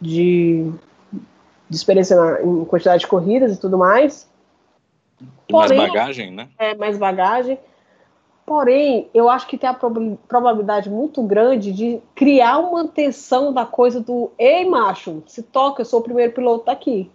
[0.00, 0.70] de,
[1.68, 4.30] de experiência na, em quantidade de corridas e tudo mais.
[5.48, 6.48] Porém, mais bagagem, né?
[6.58, 7.58] É, mais bagagem.
[8.52, 13.64] Porém, eu acho que tem a prob probabilidade muito grande de criar uma tensão da
[13.64, 17.10] coisa do ei, macho, se toca, eu sou o primeiro piloto daqui.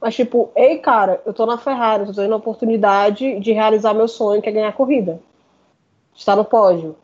[0.00, 4.06] Mas, tipo, ei, cara, eu tô na Ferrari, tô tendo a oportunidade de realizar meu
[4.06, 5.20] sonho, que é ganhar a corrida.
[6.14, 6.94] Estar no pódio.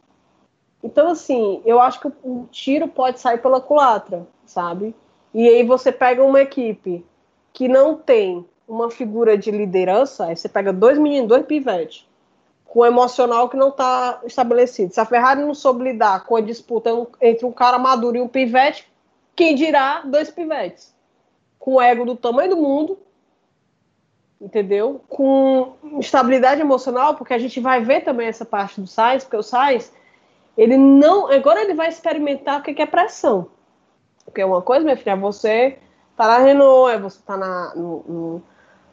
[0.80, 4.94] Então, assim, eu acho que o tiro pode sair pela culatra, sabe?
[5.34, 7.04] E aí você pega uma equipe
[7.52, 12.06] que não tem uma figura de liderança, aí você pega dois meninos, dois pivetes,
[12.66, 14.92] com o emocional que não está estabelecido.
[14.92, 18.28] Se a Ferrari não soube lidar com a disputa entre um cara maduro e um
[18.28, 18.90] pivete,
[19.34, 20.94] quem dirá dois pivetes?
[21.58, 22.98] Com o ego do tamanho do mundo,
[24.40, 25.00] entendeu?
[25.08, 29.42] Com estabilidade emocional, porque a gente vai ver também essa parte do Sainz, porque o
[29.42, 29.92] Sainz,
[30.56, 31.30] ele não.
[31.30, 33.48] Agora ele vai experimentar o que é pressão.
[34.24, 35.78] Porque uma coisa, minha filha, é você
[36.16, 38.42] tá na Renault, é você tá na, no, no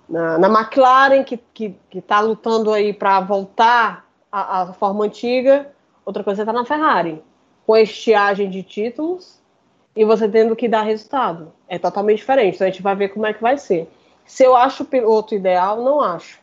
[0.07, 5.71] na, na McLaren, que está lutando aí para voltar à, à, forma antiga.
[6.05, 7.23] Outra coisa, você está na Ferrari,
[7.65, 9.41] com estiagem de títulos
[9.95, 11.53] e você tendo que dar resultado.
[11.67, 12.55] É totalmente diferente.
[12.55, 13.89] Então a gente vai ver como é que vai ser.
[14.25, 16.39] Se eu acho o piloto ideal, não acho.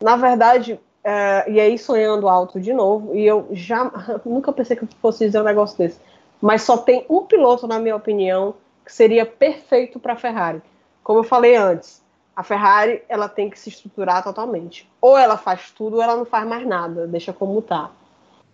[0.00, 3.90] Na verdade, é, e aí sonhando alto de novo, e eu já
[4.26, 6.00] nunca pensei que eu fosse dizer um negócio desse.
[6.40, 8.54] Mas só tem um piloto, na minha opinião,
[8.84, 10.62] que seria perfeito para a Ferrari.
[11.02, 12.02] Como eu falei antes,
[12.36, 14.86] a Ferrari ela tem que se estruturar totalmente.
[15.00, 17.90] Ou ela faz tudo, ou ela não faz mais nada, deixa como tá.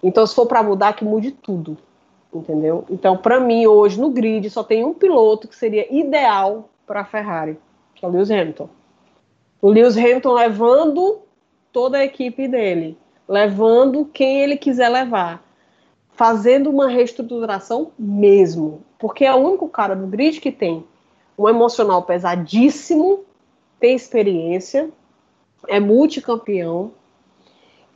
[0.00, 1.76] Então, se for para mudar, que mude tudo,
[2.32, 2.84] entendeu?
[2.88, 7.04] Então, para mim hoje no grid só tem um piloto que seria ideal para a
[7.04, 7.58] Ferrari,
[7.96, 8.68] que é o Lewis Hamilton.
[9.60, 11.20] O Lewis Hamilton levando
[11.72, 12.96] toda a equipe dele,
[13.28, 15.42] levando quem ele quiser levar,
[16.12, 20.84] fazendo uma reestruturação mesmo, porque é o único cara do grid que tem
[21.36, 23.24] um emocional pesadíssimo
[23.82, 24.90] tem experiência,
[25.66, 26.92] é multicampeão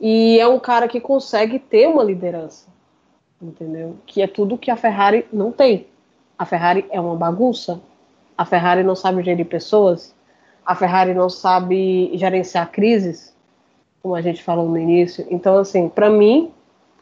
[0.01, 2.67] e é um cara que consegue ter uma liderança,
[3.41, 3.95] entendeu?
[4.05, 5.87] Que é tudo que a Ferrari não tem.
[6.37, 7.79] A Ferrari é uma bagunça.
[8.37, 10.13] A Ferrari não sabe gerir pessoas.
[10.65, 13.33] A Ferrari não sabe gerenciar crises,
[14.03, 15.25] como a gente falou no início.
[15.29, 16.51] Então, assim, para mim,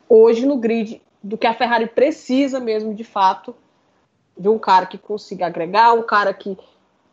[0.07, 3.55] hoje no grid, do que a Ferrari precisa mesmo, de fato,
[4.37, 6.55] de um cara que consiga agregar, um cara que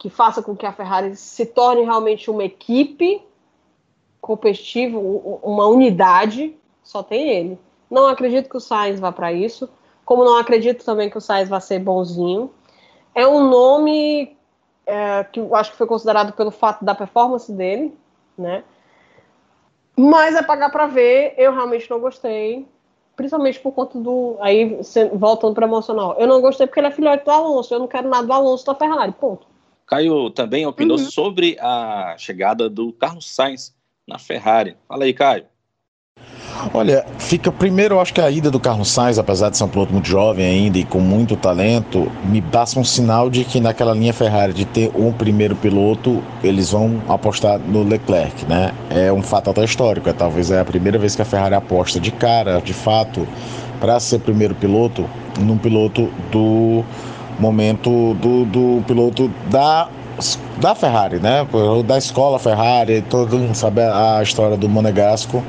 [0.03, 3.23] que faça com que a Ferrari se torne realmente uma equipe
[4.21, 7.57] competitiva, uma unidade, só tem ele.
[7.89, 9.71] Não acredito que o Sainz vá para isso,
[10.05, 12.51] como não acredito também que o Sainz vá ser bonzinho.
[13.15, 14.37] É um nome
[14.85, 17.97] é, que eu acho que foi considerado pelo fato da performance dele,
[18.37, 18.65] né?
[19.97, 21.35] Mas é pagar para ver.
[21.39, 22.67] Eu realmente não gostei,
[23.15, 24.37] principalmente por conta do.
[24.41, 24.81] Aí,
[25.13, 26.17] voltando para emocional.
[26.19, 27.73] Eu não gostei porque ele é filhote do Alonso.
[27.73, 29.13] Eu não quero nada do Alonso da Ferrari.
[29.13, 29.52] Ponto.
[29.87, 31.05] Caio também opinou uhum.
[31.05, 33.75] sobre a chegada do Carlos Sainz
[34.07, 34.77] na Ferrari.
[34.89, 35.45] Fala aí, Caio.
[36.73, 39.69] Olha, fica primeiro, eu acho que a ida do Carlos Sainz, apesar de ser um
[39.69, 43.93] piloto muito jovem ainda e com muito talento, me passa um sinal de que naquela
[43.93, 48.73] linha Ferrari de ter um primeiro piloto, eles vão apostar no Leclerc, né?
[48.91, 51.99] É um fato até histórico, é talvez é a primeira vez que a Ferrari aposta
[51.99, 53.27] de cara, de fato,
[53.81, 55.09] para ser primeiro piloto,
[55.41, 56.85] num piloto do
[57.39, 59.89] momento do, do piloto da,
[60.61, 61.47] da Ferrari, né?
[61.87, 65.43] Da escola Ferrari, todo mundo sabe a história do Monegasco.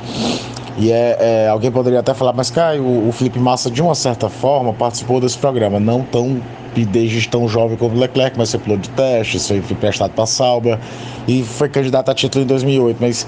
[0.78, 4.28] E é, é, alguém poderia até falar, mas Caio, o, Felipe Massa, de uma certa
[4.28, 6.41] forma, participou desse programa, não tão
[6.76, 10.26] desde tão jovem como o Leclerc, mas foi piloto de testes, foi, foi prestado para
[10.26, 10.80] Sauber
[11.28, 12.98] e foi candidato a título em 2008.
[13.00, 13.28] Mas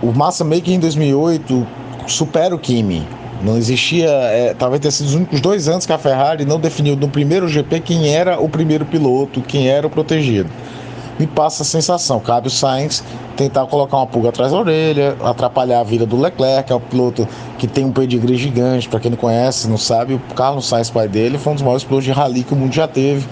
[0.00, 1.66] o Massa meio que em 2008
[2.06, 3.04] supera o Kimi.
[3.42, 6.94] Não existia, é, talvez tenha sido os únicos dois anos que a Ferrari não definiu
[6.94, 10.48] no primeiro GP quem era o primeiro piloto, quem era o protegido.
[11.18, 13.02] Me passa a sensação, cabe o Sainz
[13.36, 16.80] tentar colocar uma pulga atrás da orelha, atrapalhar a vida do Leclerc, que é um
[16.80, 17.28] piloto
[17.58, 21.08] que tem um pedigree gigante, para quem não conhece, não sabe, o Carlos Sainz, pai
[21.08, 23.26] dele, foi um dos maiores pilotos de rally que o mundo já teve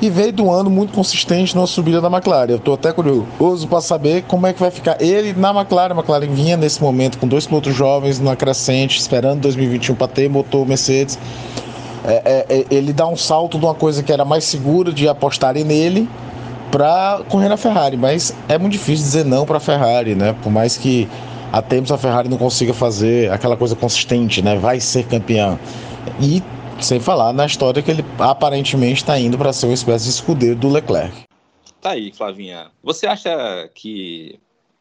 [0.00, 2.50] e veio do ano muito consistente na subida da McLaren.
[2.50, 5.92] Eu estou até curioso para saber como é que vai ficar ele na McLaren.
[5.92, 10.28] A McLaren vinha nesse momento com dois pilotos jovens na crescente, esperando 2021 para ter
[10.28, 11.18] motor Mercedes.
[12.04, 15.08] É, é, é, ele dá um salto de uma coisa que era mais segura de
[15.08, 16.08] apostarem nele
[16.70, 20.34] para correr na Ferrari, mas é muito difícil dizer não para a Ferrari, né?
[20.42, 21.08] Por mais que
[21.52, 24.56] há tempos a Ferrari não consiga fazer aquela coisa consistente, né?
[24.56, 25.58] Vai ser campeão.
[26.20, 26.42] E
[26.80, 30.56] sem falar na história que ele aparentemente está indo para ser uma espécie de escudeiro
[30.56, 31.24] do Leclerc.
[31.80, 32.70] Tá aí, Flavinha.
[32.82, 34.38] Você acha que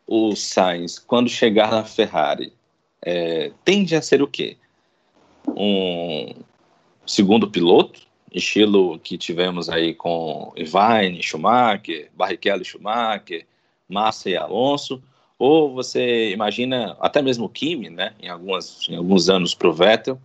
[0.08, 2.54] o Sainz, quando chegar na Ferrari,
[3.02, 4.58] é, tende a ser o quê?
[5.48, 6.34] um
[7.06, 8.02] segundo piloto,
[8.34, 13.46] estilo que tivemos aí com Irvine, Schumacher, Barrichello e Schumacher,
[13.88, 15.02] Massa e Alonso,
[15.38, 20.20] ou você imagina até mesmo Kimi, né, em, algumas, em alguns anos para o Vettel,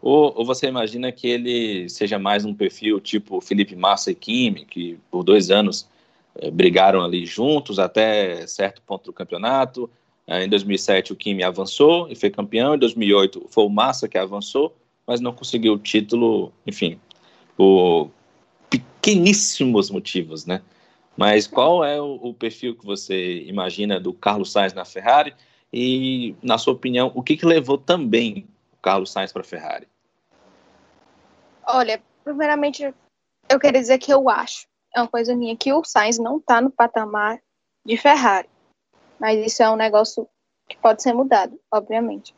[0.00, 4.64] ou, ou, você imagina que ele seja mais um perfil tipo Felipe Massa e Kimi,
[4.64, 5.88] que por dois anos
[6.36, 9.90] eh, brigaram ali juntos até certo ponto do campeonato.
[10.26, 14.16] Eh, em 2007 o Kimi avançou e foi campeão, em 2008 foi o Massa que
[14.16, 17.00] avançou, mas não conseguiu o título, enfim,
[17.56, 18.10] por
[18.70, 20.62] pequeníssimos motivos, né?
[21.16, 25.34] Mas qual é o, o, perfil que você imagina do Carlos Sainz na Ferrari?
[25.72, 28.46] E, na sua opinião, o que, que levou também
[28.88, 29.86] Carlos Sainz para a Ferrari?
[31.66, 32.94] Olha, primeiramente,
[33.46, 36.58] eu queria dizer que eu acho, é uma coisa minha, que o Sainz não está
[36.62, 37.38] no patamar
[37.84, 38.48] de Ferrari.
[39.20, 40.26] Mas isso é um negócio
[40.66, 42.34] que pode ser mudado, obviamente.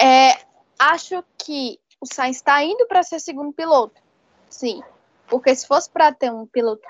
[0.00, 0.44] É,
[0.76, 4.02] acho que o Sainz está indo para ser segundo piloto.
[4.50, 4.82] Sim.
[5.28, 6.82] Porque se fosse para ter um piloto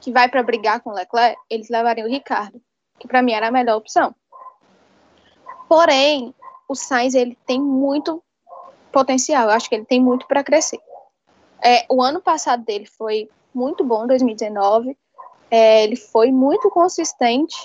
[0.00, 2.62] que vai para brigar com o Leclerc, eles levariam o Ricardo,
[3.00, 4.14] que para mim era a melhor opção.
[5.68, 6.32] Porém,
[6.68, 8.22] o Sainz ele tem muito
[8.92, 9.44] potencial.
[9.44, 10.80] Eu acho que ele tem muito para crescer.
[11.62, 14.96] É, o ano passado dele foi muito bom, 2019.
[15.50, 17.56] É, ele foi muito consistente.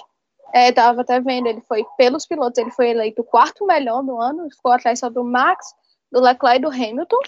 [0.54, 4.20] Estava é, até vendo, ele foi pelos pilotos, ele foi eleito o quarto melhor do
[4.20, 5.74] ano, ficou atrás só do Max,
[6.12, 7.20] do Leclerc e do Hamilton.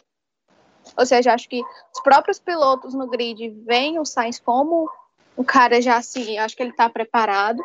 [0.97, 1.61] Ou seja, acho que
[1.93, 4.89] os próprios pilotos no grid veem o Sainz como
[5.37, 7.63] um cara já assim, acho que ele está preparado.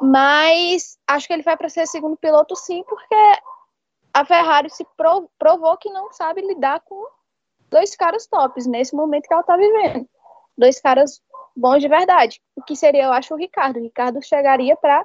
[0.00, 3.14] Mas acho que ele vai para ser segundo piloto sim, porque
[4.14, 4.86] a Ferrari se
[5.38, 7.06] provou que não sabe lidar com
[7.68, 10.08] dois caras tops nesse momento que ela está vivendo.
[10.56, 11.20] Dois caras
[11.56, 12.40] bons de verdade.
[12.56, 13.78] O que seria, eu acho, o Ricardo.
[13.78, 15.04] O Ricardo chegaria para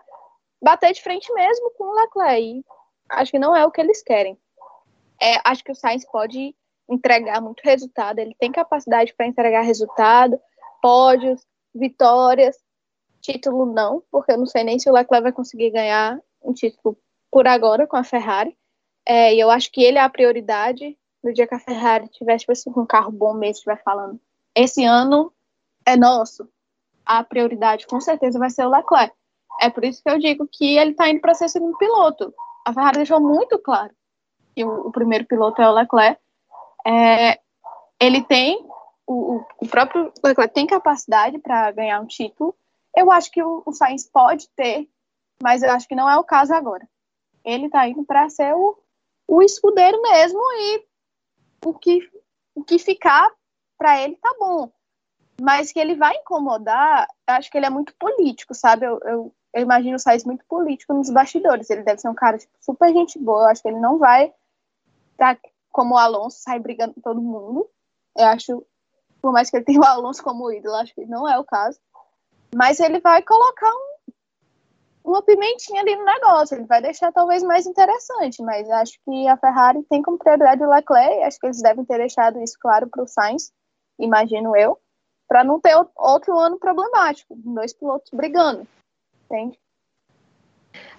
[0.62, 2.42] bater de frente mesmo com o Leclerc.
[2.42, 2.66] E
[3.10, 4.38] acho que não é o que eles querem.
[5.22, 6.56] É, acho que o Sainz pode
[6.90, 10.40] entregar muito resultado, ele tem capacidade para entregar resultado,
[10.82, 11.42] pódios,
[11.74, 12.58] vitórias,
[13.24, 16.98] título não, porque eu não sei nem se o Leclerc vai conseguir ganhar um título
[17.32, 18.56] por agora com a Ferrari.
[19.06, 22.38] É, e eu acho que ele é a prioridade no dia que a Ferrari tiver
[22.38, 24.20] tipo assim, um carro bom mesmo, estiver falando.
[24.54, 25.34] Esse ano
[25.86, 26.48] é nosso.
[27.06, 29.16] A prioridade com certeza vai ser o Leclerc.
[29.62, 32.34] É por isso que eu digo que ele está indo para ser segundo piloto.
[32.66, 33.92] A Ferrari deixou muito claro
[34.56, 36.22] que o, o primeiro piloto é o Leclerc
[36.86, 37.40] é,
[38.00, 38.66] ele tem,
[39.08, 42.56] o, o próprio Leclerc tem capacidade para ganhar um título.
[42.96, 44.88] Eu acho que o, Sainz pode ter,
[45.42, 46.88] mas eu acho que não é o caso agora.
[47.44, 48.78] Ele está indo para ser o,
[49.28, 50.86] o escudeiro mesmo e
[51.66, 52.00] o que,
[52.56, 53.32] o que ficar
[53.78, 54.72] para ele tá bom.
[55.42, 58.86] Mas que ele vai incomodar, acho que ele é muito político, sabe?
[58.86, 61.70] Eu, eu, eu imagino o Sainz muito político nos bastidores.
[61.70, 63.44] Ele deve ser um cara tipo, super gente boa.
[63.44, 64.32] Eu acho que ele não vai
[65.18, 65.38] tá
[65.72, 67.70] como o Alonso sai brigando com todo mundo.
[68.16, 68.66] Eu acho,
[69.22, 71.80] por mais que ele tenha o Alonso como ídolo, acho que não é o caso.
[72.56, 74.12] Mas ele vai colocar um,
[75.12, 76.56] uma pimentinha ali no negócio.
[76.56, 78.42] Ele vai deixar talvez mais interessante.
[78.42, 81.24] Mas acho que a Ferrari tem como prioridade o Leclerc.
[81.24, 83.52] Acho que eles devem ter deixado isso claro para o Sainz,
[84.00, 84.78] imagino eu,
[85.28, 88.68] para não ter outro ano problemático, dois pilotos brigando.
[89.26, 89.58] Entende?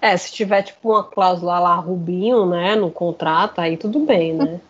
[0.00, 4.60] É, se tiver tipo uma cláusula lá Rubinho, né, no contrato, aí tudo bem, né?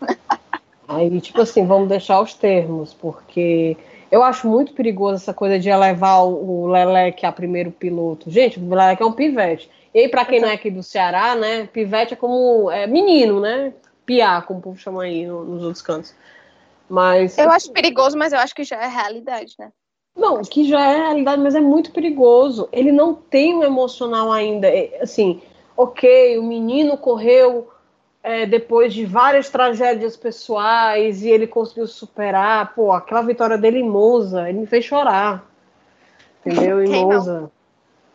[0.88, 3.76] aí, tipo assim, vamos deixar os termos, porque
[4.10, 8.30] eu acho muito perigoso essa coisa de elevar o Leleque a primeiro piloto.
[8.30, 9.70] Gente, o Leleque é um pivete.
[9.94, 13.40] E aí, pra quem não é aqui do Ceará, né, pivete é como é, menino,
[13.40, 13.72] né?
[14.04, 16.14] Piá, como o povo chama aí nos outros cantos.
[16.88, 17.36] Mas.
[17.36, 19.70] Eu acho perigoso, mas eu acho que já é realidade, né?
[20.16, 22.68] Não, que já é realidade, mas é muito perigoso.
[22.72, 24.66] Ele não tem um emocional ainda.
[24.66, 25.40] É, assim,
[25.76, 27.68] ok, o menino correu
[28.22, 32.74] é, depois de várias tragédias pessoais e ele conseguiu superar.
[32.74, 35.44] Pô, aquela vitória dele em Monza, ele me fez chorar.
[36.44, 36.82] Entendeu?
[36.84, 37.50] Em Monza.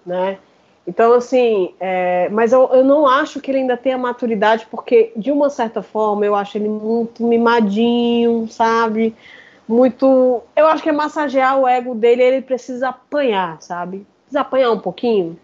[0.06, 0.38] Né?
[0.86, 5.32] Então, assim, é, mas eu, eu não acho que ele ainda tenha maturidade, porque, de
[5.32, 9.16] uma certa forma, eu acho ele muito mimadinho, sabe?
[9.68, 10.44] muito.
[10.56, 14.06] Eu acho que é massagear o ego dele, ele precisa apanhar, sabe?
[14.24, 15.38] Precisa apanhar um pouquinho.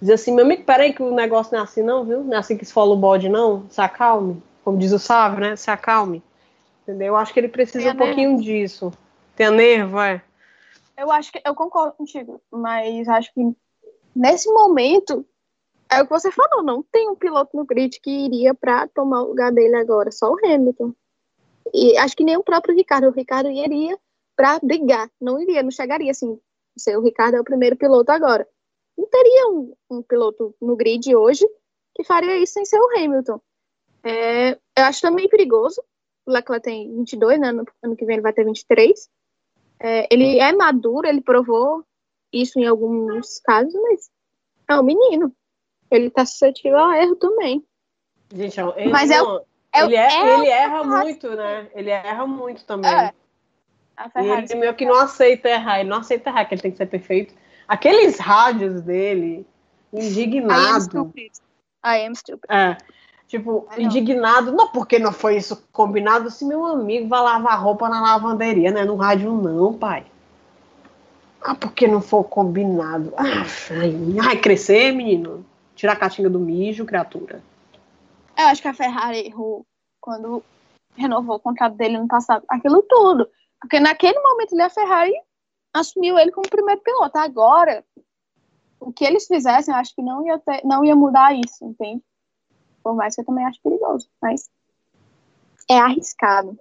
[0.00, 2.22] Dizer assim, meu amigo, peraí que o negócio não é assim, não, viu?
[2.22, 3.68] Não é assim que se fala o bode, não.
[3.68, 4.42] Se acalme.
[4.64, 5.56] Como diz o sábio, né?
[5.56, 6.22] Se acalme.
[6.82, 7.08] Entendeu?
[7.08, 8.42] Eu acho que ele precisa um pouquinho nervo.
[8.42, 8.92] disso.
[9.34, 10.22] Tem nervo, é.
[10.96, 13.40] Eu acho que eu concordo contigo, mas acho que
[14.14, 15.24] nesse momento
[15.90, 19.22] é o que você falou, não tem um piloto no grid que iria para tomar
[19.22, 20.92] o lugar dele agora, só o Hamilton.
[21.72, 23.08] E acho que nem o próprio Ricardo.
[23.08, 23.98] O Ricardo iria
[24.36, 26.38] para brigar, não iria, não chegaria assim.
[26.96, 28.46] O Ricardo é o primeiro piloto agora.
[28.98, 31.48] Não teria um, um, piloto no grid hoje
[31.94, 33.40] que faria isso sem ser o Hamilton.
[34.02, 35.80] É, eu acho também perigoso.
[36.26, 37.52] O Leclerc tem 22, né?
[37.52, 39.08] No ano que vem ele vai ter 23.
[39.80, 41.84] É, ele é maduro, ele provou
[42.32, 44.10] isso em alguns casos, mas
[44.68, 45.32] é um menino.
[45.90, 47.64] Ele tá suscetível a erro também.
[48.34, 49.38] Gente, é ele, mas é, não,
[49.72, 51.70] é, ele, é, é, ele erra muito, né?
[51.72, 52.90] Ele erra muito também.
[52.90, 53.14] É.
[54.16, 56.76] E ele meio que não aceita errar, ele não aceita errar, que ele tem que
[56.76, 57.34] ser perfeito.
[57.68, 59.46] Aqueles rádios dele,
[59.92, 60.58] indignado.
[60.58, 61.32] I am stupid.
[61.84, 62.50] I am stupid.
[62.50, 62.78] É.
[63.28, 68.00] Tipo, indignado, não porque não foi isso combinado, se meu amigo vai lavar roupa na
[68.00, 68.86] lavanderia, né?
[68.86, 70.06] No rádio não, pai.
[71.42, 73.12] Ah, porque não foi combinado.
[73.16, 73.44] Ah,
[74.22, 75.44] vai crescer, menino.
[75.74, 77.42] Tirar a caixinha do mijo, criatura.
[78.36, 79.64] Eu acho que a Ferrari errou
[80.00, 80.42] quando
[80.96, 82.44] renovou o contrato dele no passado.
[82.48, 83.28] Aquilo tudo.
[83.60, 85.12] Porque naquele momento ele, a Ferrari
[85.80, 87.18] assumiu ele como primeiro piloto.
[87.18, 87.84] Agora,
[88.80, 92.02] o que eles fizessem, eu acho que não ia, ter, não ia mudar isso, entende?
[92.82, 94.48] Por mais que eu também acho perigoso, mas
[95.68, 96.58] é arriscado.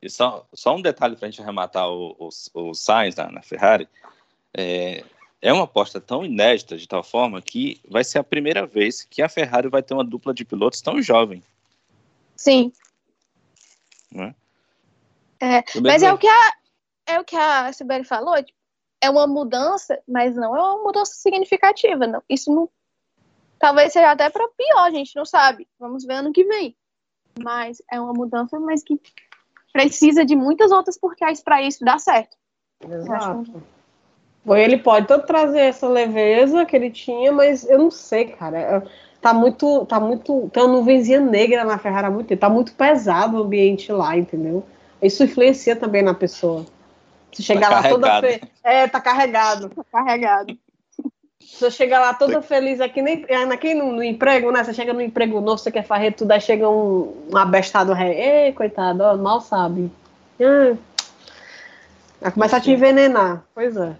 [0.00, 3.42] E só, só um detalhe para a gente arrematar o, o, o Sainz na, na
[3.42, 3.88] Ferrari.
[4.52, 5.04] É,
[5.40, 9.22] é uma aposta tão inédita de tal forma que vai ser a primeira vez que
[9.22, 11.42] a Ferrari vai ter uma dupla de pilotos tão jovem.
[12.36, 12.72] Sim.
[14.10, 14.34] Né?
[15.40, 16.52] É, mas é o que a,
[17.06, 18.58] é o que a Sibeli falou, tipo,
[19.02, 22.06] é uma mudança, mas não é uma mudança significativa.
[22.06, 22.22] Não.
[22.28, 22.68] Isso não.
[23.58, 25.68] Talvez seja até para pior, a gente não sabe.
[25.78, 26.76] Vamos ver ano que vem.
[27.42, 29.00] Mas é uma mudança, mas que
[29.72, 32.36] precisa de muitas outras porquês para isso dar certo.
[32.88, 33.62] Exato.
[34.44, 38.58] Bom, ele pode tanto trazer essa leveza que ele tinha, mas eu não sei, cara.
[38.58, 38.82] É,
[39.20, 42.40] tá muito, tá muito, tem uma nuvenzinha negra na Ferrari há muito tempo.
[42.40, 44.64] Tá muito pesado o ambiente lá, entendeu?
[45.00, 46.64] Isso influencia também na pessoa.
[47.32, 48.40] Você chegar tá lá toda fe...
[48.62, 49.70] É, tá carregado.
[49.70, 50.58] Tá carregado.
[51.40, 54.62] Você chega lá toda feliz aqui, nem, aqui no, no, emprego, né?
[54.62, 58.46] Você chega no emprego novo, você quer fazer tudo, aí chega um, um abestado ré.
[58.46, 59.90] Ei, coitado, ó, mal sabe.
[60.40, 60.76] Ah,
[62.20, 63.44] vai começar a te envenenar.
[63.54, 63.96] Pois é.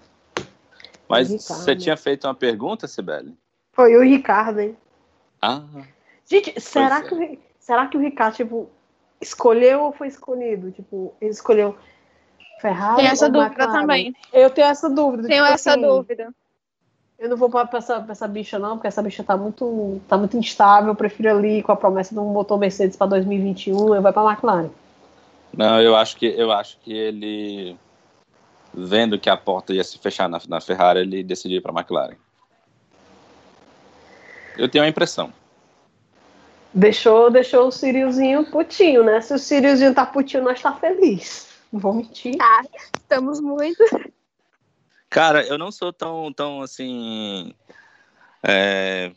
[1.07, 3.37] Mas você tinha feito uma pergunta, Sibeli?
[3.73, 4.77] Foi o Ricardo, hein?
[5.41, 5.63] Ah.
[6.25, 7.01] Gente, será, é.
[7.01, 8.69] que, será que o Ricardo, tipo,
[9.21, 10.71] escolheu ou foi escolhido?
[10.71, 11.75] Tipo, ele escolheu
[12.59, 12.97] Ferrari.
[12.97, 13.81] Tem essa dúvida McLaren.
[13.81, 14.15] também.
[14.31, 15.27] Eu tenho essa dúvida.
[15.27, 16.33] Tenho tipo essa assim, dúvida.
[17.19, 20.17] Eu não vou para essa, pra essa bicha, não, porque essa bicha tá muito, tá
[20.17, 20.89] muito instável.
[20.89, 24.21] Eu prefiro ali com a promessa de um motor Mercedes para 2021, eu vou para
[24.21, 24.69] a McLaren.
[25.55, 27.77] Não, eu acho que eu acho que ele
[28.73, 31.79] vendo que a porta ia se fechar na, na Ferrari, ele decidiu ir para a
[31.79, 32.15] McLaren.
[34.57, 35.31] Eu tenho a impressão.
[36.73, 39.21] Deixou, deixou o Siriozinho putinho, né?
[39.21, 41.52] Se o Siriozinho tá putinho, nós tá feliz.
[41.73, 42.35] Não vou mentir.
[42.39, 42.61] Ah,
[42.95, 43.83] estamos muito.
[45.09, 47.51] Cara, eu não sou tão, tão assim.
[48.43, 49.11] É...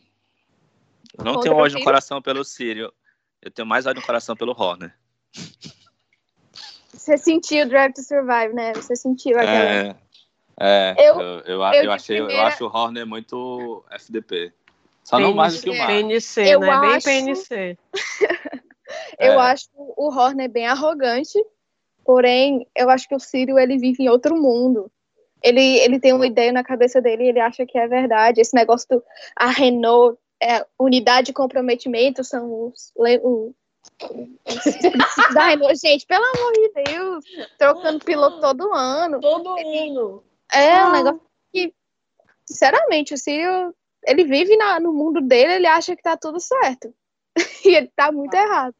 [1.15, 2.91] Eu não Contra tenho ódio no coração pelo Sírio.
[3.43, 4.91] Eu tenho mais ódio no coração pelo Horner.
[6.91, 8.73] Você sentiu o Drive to Survive, né?
[8.73, 9.53] Você sentiu aquela.
[9.53, 9.95] É,
[10.59, 12.41] é eu, eu, eu, eu achei, primeira...
[12.41, 14.51] eu acho o Horner muito FDP.
[15.03, 15.87] Só PNC, não mais do que o Mar.
[15.87, 16.69] PNC, eu né?
[16.69, 17.05] Acho...
[17.05, 17.77] Bem PNC.
[19.19, 19.51] eu é.
[19.51, 21.39] acho o Horner bem arrogante,
[22.07, 24.89] porém, eu acho que o Círio, ele vive em outro mundo.
[25.43, 28.39] Ele, ele tem uma ideia na cabeça dele e ele acha que é verdade.
[28.39, 29.03] Esse negócio do
[29.35, 33.53] a Renault, é, unidade de comprometimento, são os, os
[35.35, 35.75] da Renault.
[35.75, 37.25] Gente, pelo amor de Deus,
[37.57, 39.19] trocando piloto todo ano.
[39.19, 40.23] Todo ano.
[40.51, 40.87] É ah.
[40.87, 41.73] um negócio que,
[42.45, 46.93] sinceramente, o Círio ele vive na, no mundo dele, ele acha que tá tudo certo.
[47.65, 48.41] e ele tá muito ah.
[48.41, 48.75] errado.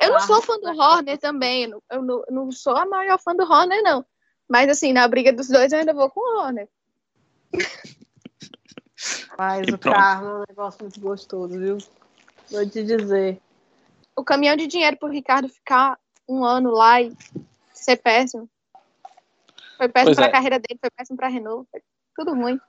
[0.00, 3.18] Eu não sou fã do Horner também, eu não, eu não, não sou a maior
[3.18, 4.04] fã do Horner, não.
[4.48, 6.68] Mas assim, na briga dos dois eu ainda vou com o Horner.
[9.38, 11.78] Mas o carro é um negócio muito gostoso, viu?
[12.50, 13.40] Vou te dizer.
[14.16, 15.98] O caminhão de dinheiro pro Ricardo ficar
[16.28, 17.16] um ano lá e
[17.72, 18.48] ser péssimo.
[19.76, 20.30] Foi péssimo pois pra é.
[20.30, 21.66] carreira dele, foi péssimo pra Renault.
[21.70, 21.80] Foi
[22.14, 22.60] tudo ruim.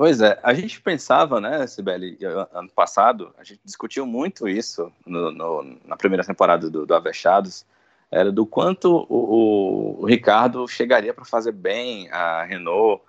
[0.00, 2.16] Pois é, a gente pensava, né, Sibeli,
[2.54, 7.66] ano passado, a gente discutiu muito isso no, no, na primeira temporada do, do Avechados,
[8.10, 13.02] era do quanto o, o Ricardo chegaria para fazer bem a Renault,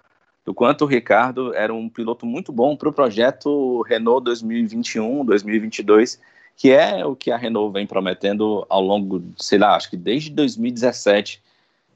[0.44, 6.20] do quanto o Ricardo era um piloto muito bom para o projeto Renault 2021, 2022,
[6.58, 10.30] que é o que a Renault vem prometendo ao longo, sei lá, acho que desde
[10.32, 11.42] 2017,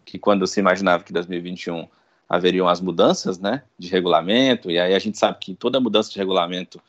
[0.05, 1.85] que quando se imaginava que 2021
[2.35, 6.17] haveriam as mudanças né, de regulamento, e aí a gente sabe que toda mudança de
[6.17, 6.81] regulamento,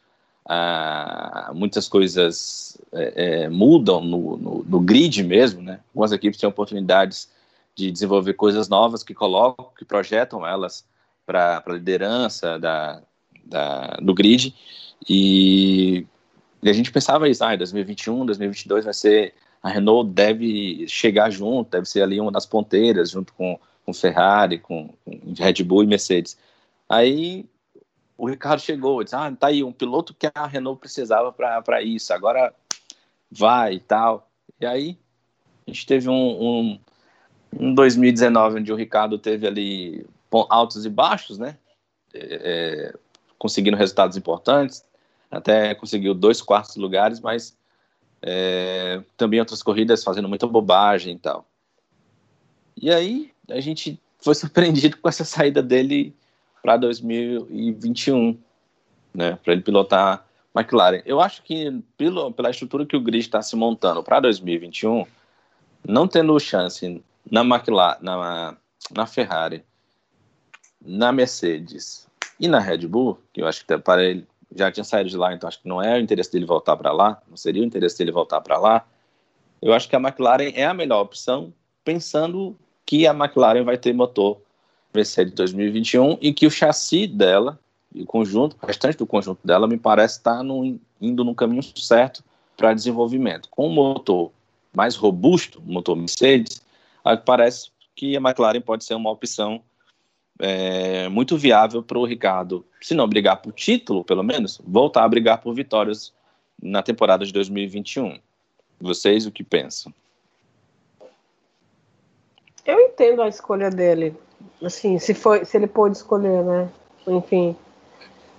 [0.49, 5.81] ah, muitas coisas é, é, mudam no, no, no, grid mesmo, né?
[5.89, 7.29] Algumas equipes têm oportunidades
[7.75, 10.85] de desenvolver coisas novas que colocam, que projetam elas
[11.27, 13.03] para a liderança da,
[13.45, 14.55] da, do grid,
[15.09, 16.07] e
[16.63, 21.71] E a gente pensava isso, ah, 2021, 2022 vai ser a Renault deve chegar junto,
[21.71, 25.87] deve ser ali uma das ponteiras, junto com, com Ferrari, com, com Red Bull e
[25.87, 26.37] Mercedes.
[26.89, 27.49] Aí
[28.19, 32.13] o Ricardo chegou, disse, ah, tá aí, um piloto que a Renault precisava para isso,
[32.13, 32.53] agora
[33.31, 34.29] vai e tal.
[34.61, 34.99] E aí
[35.67, 36.81] a gente teve um, um,
[37.59, 40.07] um 2019 onde o Ricardo teve ali
[40.49, 41.57] altos e baixos, né?
[42.13, 42.95] É, é,
[43.39, 44.85] conseguindo resultados importantes,
[45.31, 47.57] até conseguiu dois quartos lugares, mas
[48.23, 51.47] é, também outras corridas fazendo muita bobagem e tal.
[52.77, 56.15] E aí a gente foi surpreendido com essa saída dele
[56.63, 58.39] para 2021,
[59.15, 61.03] né, para ele pilotar McLaren.
[61.05, 65.07] Eu acho que pelo, pela estrutura que o grid está se montando para 2021,
[65.87, 68.57] não tendo chance na McLaren, na,
[68.95, 69.65] na Ferrari,
[70.81, 72.09] na Mercedes
[72.41, 75.35] e na Red Bull, que eu acho que para ele já tinha saído de lá,
[75.35, 77.99] então acho que não é o interesse dele voltar para lá, não seria o interesse
[77.99, 78.87] dele voltar para lá.
[79.61, 81.53] Eu acho que a McLaren é a melhor opção,
[81.85, 82.57] pensando
[82.87, 84.39] que a McLaren vai ter motor
[84.95, 87.59] Mercedes 2021 e que o chassi dela
[87.93, 90.45] e o conjunto, o restante do conjunto dela, me parece estar tá
[91.01, 92.23] indo no caminho certo
[92.57, 93.49] para desenvolvimento.
[93.51, 94.31] Com um motor
[94.73, 96.63] mais robusto, motor Mercedes,
[97.25, 99.61] parece que a McLaren pode ser uma opção
[100.39, 105.09] é, muito viável para o Ricardo, se não brigar por título, pelo menos, voltar a
[105.09, 106.13] brigar por vitórias
[106.63, 108.19] na temporada de 2021.
[108.79, 109.93] Vocês o que pensam?
[112.67, 114.17] Eu entendo a escolha dele.
[114.63, 116.69] Assim, se, foi, se ele pôde escolher, né?
[117.07, 117.57] Enfim.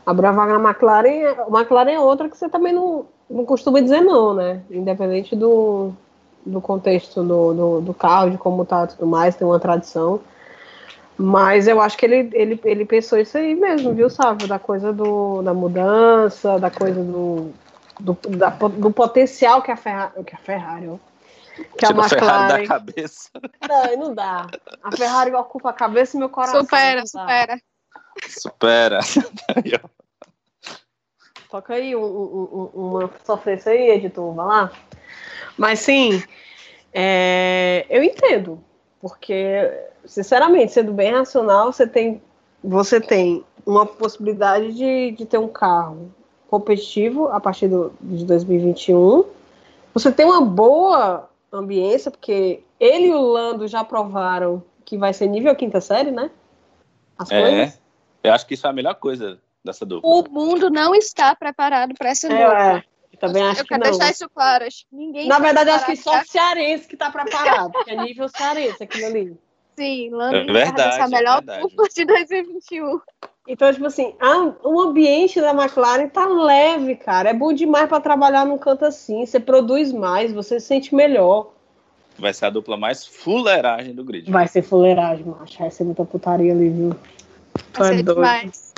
[0.06, 4.02] A vaga na McLaren, a McLaren é outra que você também não, não costuma dizer
[4.02, 4.62] não, né?
[4.70, 5.92] Independente do,
[6.46, 10.22] do contexto do, do, do carro, de como tá tudo mais, tem uma tradição.
[11.18, 14.48] Mas eu acho que ele, ele, ele pensou isso aí mesmo, viu, Sávio?
[14.48, 17.52] Da coisa do, da mudança, da coisa do,
[18.00, 20.24] do, da, do potencial que a Ferrari.
[20.24, 21.07] Que a Ferrari, ó.
[21.78, 22.10] Que a McLaren.
[22.10, 23.30] Ferrari da cabeça.
[23.68, 24.48] Não, não dá.
[24.84, 26.62] A Ferrari ocupa a cabeça e meu coração.
[26.62, 27.60] Supera, supera.
[28.28, 29.00] Supera.
[31.50, 34.72] Toca aí um, um, uma sofrência aí, editor, vai lá.
[35.58, 36.22] Mas sim,
[36.94, 38.64] é, eu entendo,
[39.00, 39.72] porque
[40.06, 42.22] sinceramente, sendo bem racional, você tem,
[42.64, 46.12] você tem uma possibilidade de, de ter um carro
[46.50, 49.26] competitivo a partir do, de 2021.
[49.94, 55.28] Você tem uma boa ambiência, porque ele e o Lando já provaram que vai ser
[55.28, 56.32] nível quinta série, né?
[57.18, 57.82] As é, coisas.
[58.24, 60.10] eu acho que isso é a melhor coisa dessa dupla.
[60.10, 62.78] O mundo não está preparado para essa é, dupla.
[62.78, 62.84] É.
[63.12, 63.80] Eu também acho eu que não.
[63.80, 64.66] quero deixar isso claro.
[64.66, 67.92] Acho que ninguém Na tá verdade, acho que só o cearense que está preparado, que
[67.92, 69.38] é nível cearense aquilo ali.
[69.76, 73.00] Sim, Lando é verdade, a melhor é dupla de 2021.
[73.48, 77.30] Então, tipo assim, a, o ambiente da McLaren tá leve, cara.
[77.30, 79.26] É bom demais para trabalhar num canto assim.
[79.26, 81.52] Você produz mais, você se sente melhor.
[82.20, 84.30] Vai ser a dupla mais fuleiragem do grid.
[84.30, 85.60] Vai ser fuleiragem, macho.
[85.60, 86.96] Vai ser muita putaria ali, viu?
[87.72, 88.16] Tu vai é doido.
[88.16, 88.74] Demais.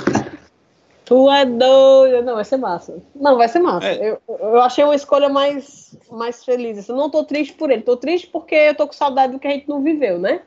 [1.03, 2.23] Tu é doido.
[2.23, 3.01] Não, vai ser massa.
[3.15, 3.87] Não, vai ser massa.
[3.87, 4.11] É.
[4.11, 6.87] Eu, eu achei uma escolha mais, mais feliz.
[6.87, 7.81] Eu não tô triste por ele.
[7.81, 10.41] Tô triste porque eu tô com saudade do que a gente não viveu, né?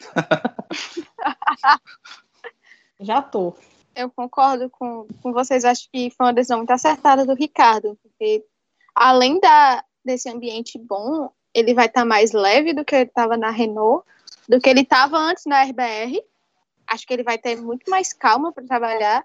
[3.00, 3.54] Já tô.
[3.94, 5.64] Eu concordo com, com vocês.
[5.64, 8.44] Acho que foi uma decisão muito acertada do Ricardo, porque
[8.94, 13.36] além da, desse ambiente bom, ele vai estar tá mais leve do que ele estava
[13.36, 14.06] na Renault,
[14.48, 16.22] do que ele estava antes na RBR.
[16.86, 19.24] Acho que ele vai ter muito mais calma para trabalhar.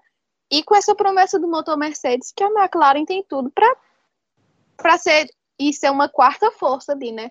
[0.50, 5.72] E com essa promessa do motor Mercedes, que a McLaren tem tudo para ser e
[5.72, 7.30] ser uma quarta força ali, né?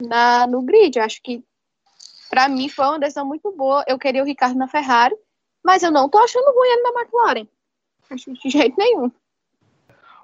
[0.00, 0.98] Na, no grid.
[0.98, 1.44] Acho que
[2.30, 3.84] para mim foi uma decisão muito boa.
[3.86, 5.16] Eu queria o Ricardo na Ferrari,
[5.68, 7.46] mas eu não tô achando ruim ele na McLaren.
[8.08, 9.12] Acho de jeito nenhum.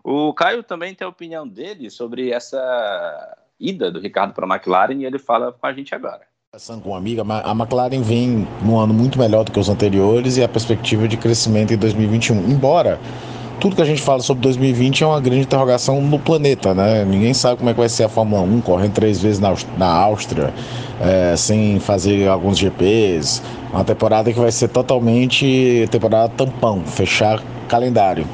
[0.03, 4.95] O Caio também tem a opinião dele sobre essa ida do Ricardo para a McLaren
[4.95, 6.23] e ele fala com a gente agora.
[6.83, 10.43] Com uma amiga, a McLaren vem num ano muito melhor do que os anteriores e
[10.43, 12.49] a perspectiva de crescimento em 2021.
[12.49, 12.99] Embora
[13.61, 17.05] tudo que a gente fala sobre 2020 é uma grande interrogação no planeta, né?
[17.05, 19.87] Ninguém sabe como é que vai ser a Fórmula 1, correndo três vezes na, na
[19.87, 20.53] Áustria,
[21.01, 23.43] é, sem fazer alguns GPs.
[23.73, 28.27] Uma temporada que vai ser totalmente temporada tampão, fechar calendário.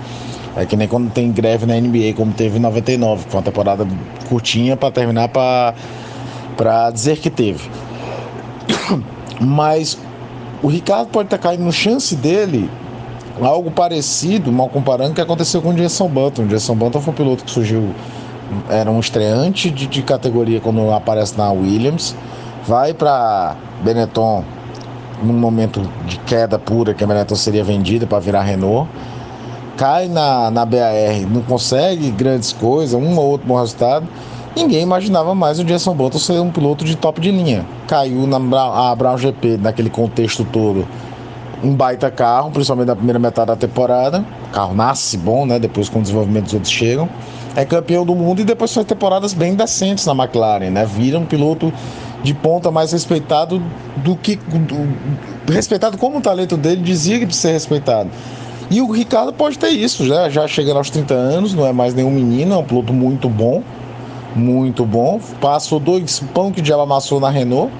[0.56, 3.44] É que nem quando tem greve na NBA, como teve em 99, que foi uma
[3.44, 3.86] temporada
[4.28, 7.70] curtinha para terminar para dizer que teve.
[9.40, 9.96] Mas
[10.62, 12.68] o Ricardo pode estar caindo no chance dele
[13.46, 16.42] algo parecido, mal comparando, que aconteceu com o Jason Button.
[16.42, 17.90] O Jason Button foi um piloto que surgiu,
[18.68, 22.14] era um estreante de, de categoria quando aparece na Williams,
[22.66, 24.44] vai para Benetton
[25.22, 28.88] num momento de queda pura, que a Benetton seria vendida para virar Renault.
[29.76, 30.92] cai na, na BAR,
[31.30, 34.06] não consegue grandes coisas, um ou outro bom resultado,
[34.56, 37.66] ninguém imaginava mais o Jason Button ser um piloto de top de linha.
[37.86, 38.38] Caiu na
[38.90, 40.86] a Brown GP, naquele contexto todo,
[41.62, 44.24] um baita carro, principalmente na primeira metade da temporada.
[44.48, 45.58] O carro nasce bom, né?
[45.58, 47.08] Depois com o desenvolvimento os outros chegam.
[47.54, 50.86] É campeão do mundo e depois faz temporadas bem decentes na McLaren, né?
[50.86, 51.72] Vira um piloto
[52.22, 53.62] de ponta mais respeitado
[53.96, 54.36] do que.
[54.36, 58.10] Do, respeitado como o talento dele dizia que ser respeitado.
[58.70, 61.92] E o Ricardo pode ter isso, já, já chegando aos 30 anos, não é mais
[61.92, 63.62] nenhum menino, é um piloto muito bom.
[64.34, 65.20] Muito bom.
[65.40, 67.72] Passou dois pão que o diabo amassou na Renault.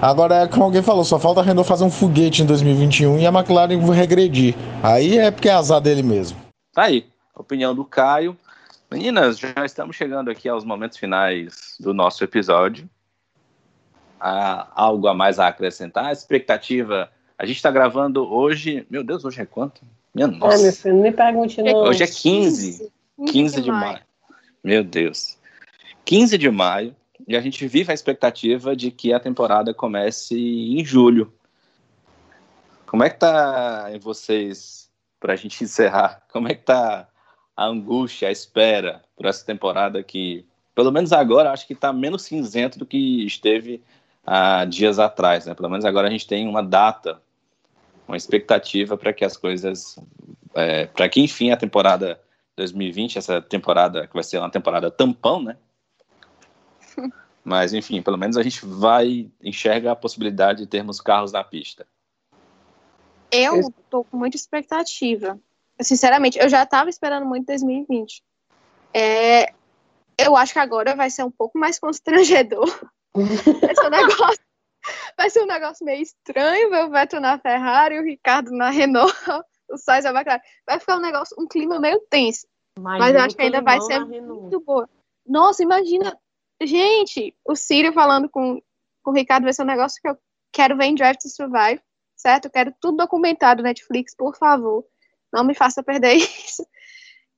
[0.00, 3.26] Agora, é como alguém falou, só falta a Renault fazer um foguete em 2021 e
[3.26, 4.54] a McLaren regredir.
[4.80, 6.38] Aí é porque é azar dele mesmo.
[6.72, 8.36] Tá aí, opinião do Caio.
[8.88, 12.88] Meninas, já estamos chegando aqui aos momentos finais do nosso episódio.
[14.20, 16.06] Há algo a mais a acrescentar?
[16.06, 17.10] A expectativa.
[17.36, 18.86] A gente está gravando hoje.
[18.88, 19.82] Meu Deus, hoje é quanto?
[20.14, 20.58] Minha nossa.
[20.58, 21.74] É, meu filho, não me pergunte, não.
[21.74, 22.88] Hoje é 15.
[23.18, 24.00] 15, 15 de maio.
[24.62, 25.36] Meu Deus.
[26.04, 26.94] 15 de maio
[27.28, 31.30] e a gente vive a expectativa de que a temporada comece em julho.
[32.86, 37.06] Como é que tá em vocês, para a gente encerrar, como é que tá
[37.54, 42.22] a angústia, a espera por essa temporada que, pelo menos agora, acho que está menos
[42.22, 43.82] cinzento do que esteve
[44.24, 45.52] há dias atrás, né?
[45.52, 47.20] Pelo menos agora a gente tem uma data,
[48.06, 49.98] uma expectativa para que as coisas,
[50.54, 52.18] é, para que enfim a temporada
[52.56, 55.58] 2020, essa temporada que vai ser uma temporada tampão, né?
[57.48, 61.86] Mas, enfim, pelo menos a gente vai, enxerga a possibilidade de termos carros na pista.
[63.32, 65.40] Eu tô com muita expectativa.
[65.80, 68.22] Sinceramente, eu já tava esperando muito 2020.
[68.92, 69.52] É,
[70.18, 72.68] eu acho que agora vai ser um pouco mais constrangedor.
[73.14, 74.44] vai, ser um negócio,
[75.16, 79.14] vai ser um negócio meio estranho ver o Vettel na Ferrari, o Ricardo na Renault,
[79.72, 80.42] o Sainz na McLaren.
[80.66, 82.46] Vai ficar um negócio, um clima meio tenso.
[82.78, 84.86] Mas, mas eu acho que ainda vai ser muito boa.
[85.26, 86.14] Nossa, imagina
[86.62, 88.60] Gente, o Círio falando com,
[89.02, 90.18] com o Ricardo vai ser um negócio que eu
[90.52, 91.80] quero ver em Draft to Survive,
[92.16, 92.46] certo?
[92.46, 94.84] Eu quero tudo documentado Netflix, por favor.
[95.32, 96.66] Não me faça perder isso.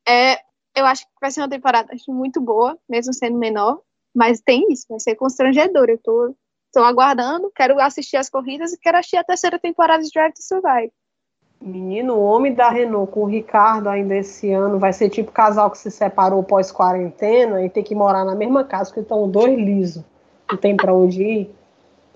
[0.09, 0.39] É,
[0.75, 3.83] eu acho que vai ser uma temporada muito boa, mesmo sendo menor,
[4.15, 5.89] mas tem isso, vai ser constrangedor.
[5.91, 6.35] Eu tô,
[6.73, 10.43] tô aguardando, quero assistir as corridas e quero assistir a terceira temporada de Drive to
[10.43, 10.93] Survive.
[11.61, 15.71] Menino, o homem da Renault com o Ricardo ainda esse ano vai ser tipo casal
[15.71, 20.03] que se separou pós-quarentena e tem que morar na mesma casa, porque estão dois lisos.
[20.51, 21.51] Não tem pra onde ir.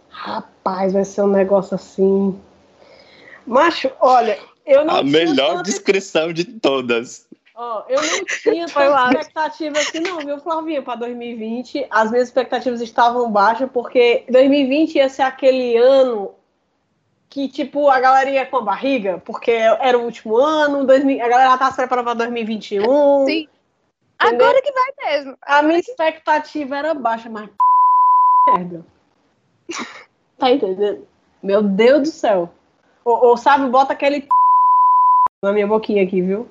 [0.09, 2.39] Rapaz, vai ser um negócio assim.
[3.47, 7.27] Macho, olha, eu não A melhor descrição de todas.
[7.55, 11.87] Ó, eu não tinha tanta expectativa assim, não, viu, Flavinha, para 2020.
[11.91, 16.31] As minhas expectativas estavam baixas, porque 2020 ia ser aquele ano
[17.35, 21.29] que, tipo, a galera ia com a barriga, porque era o último ano, 2000, a
[21.29, 23.27] galera tá se preparando para 2021.
[23.27, 23.49] Sim.
[24.23, 24.47] Entendeu?
[24.47, 25.37] Agora que vai mesmo.
[25.43, 27.51] A minha expectativa era baixa, mas
[28.49, 28.87] merda.
[30.39, 31.09] Tá entendendo?
[31.43, 32.53] Meu Deus do céu.
[33.05, 34.29] Ou, ou sabe, bota aquele
[35.43, 36.49] na minha boquinha aqui, viu?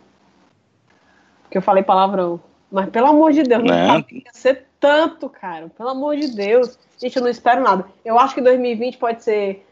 [1.49, 2.41] Que eu falei palavrão.
[2.69, 4.05] Mas pelo amor de Deus, não, não.
[4.11, 5.69] ia ser tanto, cara.
[5.77, 6.77] Pelo amor de Deus.
[6.97, 7.85] Gente, eu não espero nada.
[8.03, 9.65] Eu acho que 2020 pode ser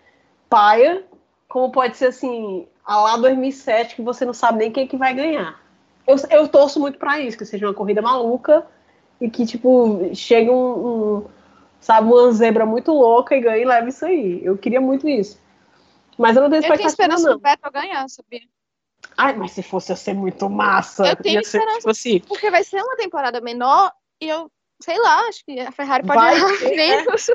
[0.51, 1.05] paia,
[1.47, 4.97] como pode ser assim, a lá 2007, que você não sabe nem quem é que
[4.97, 5.57] vai ganhar.
[6.05, 8.67] Eu, eu torço muito para isso, que seja uma corrida maluca
[9.21, 11.25] e que, tipo, chegue um, um,
[11.79, 14.43] sabe, uma zebra muito louca e ganhe e leve isso aí.
[14.43, 15.39] Eu queria muito isso.
[16.17, 18.41] Mas eu não tenho expectativa, Eu tenho esperança do Vettel ganhar, sabia?
[19.17, 21.07] Ai, mas se fosse, ia ser muito massa.
[21.07, 22.19] Eu tenho esperança, tipo assim...
[22.27, 26.19] porque vai ser uma temporada menor e eu, sei lá, acho que a Ferrari pode
[26.19, 27.27] vai errar menos.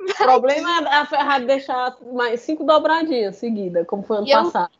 [0.00, 0.12] Né?
[0.12, 4.72] O problema é a Ferrari deixar mais cinco dobradinhas seguidas, como foi ano e passado.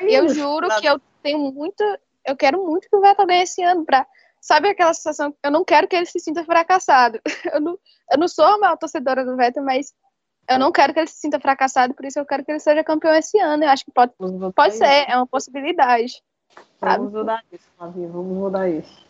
[0.00, 1.82] Eu, eu juro que eu tenho muito.
[2.24, 4.06] Eu quero muito que o Vettel ganhe esse ano pra.
[4.40, 5.34] Sabe aquela sensação?
[5.42, 7.20] Eu não quero que ele se sinta fracassado.
[7.52, 7.78] Eu não,
[8.10, 9.94] eu não sou a maior torcedora do Vettel, mas
[10.48, 12.82] eu não quero que ele se sinta fracassado, por isso eu quero que ele seja
[12.82, 13.64] campeão esse ano.
[13.64, 14.12] Eu acho que pode,
[14.54, 16.20] pode ser, é uma possibilidade.
[16.80, 19.06] Vamos mudar isso, Flavinha, vamos mudar isso.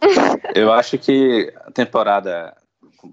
[0.54, 2.56] Eu acho que a temporada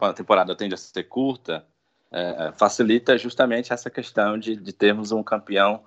[0.02, 1.66] a temporada tende a ser curta,
[2.12, 5.82] é, é, facilita justamente essa questão de, de termos um campeão.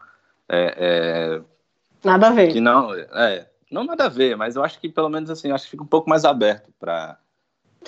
[0.49, 1.41] É, é,
[2.03, 2.53] nada a ver.
[2.53, 5.65] Que não, é, não nada a ver, mas eu acho que pelo menos assim, acho
[5.65, 7.19] que fica um pouco mais aberto para.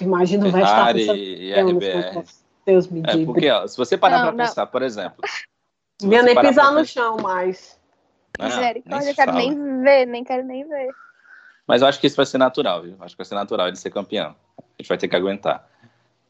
[0.01, 2.25] Imagina o Ferrari e, e RBR.
[2.65, 5.19] Deus me é, porque ó, se você parar para pensar, por exemplo.
[6.01, 7.79] Devia nem pisar no chão mais.
[8.41, 10.91] Misericórdia, eu quero nem ver, nem quero nem ver.
[11.67, 12.97] Mas eu acho que isso vai ser natural, viu?
[13.01, 14.37] Acho que vai ser natural de ser campeão.
[14.59, 15.69] A gente vai ter que aguentar.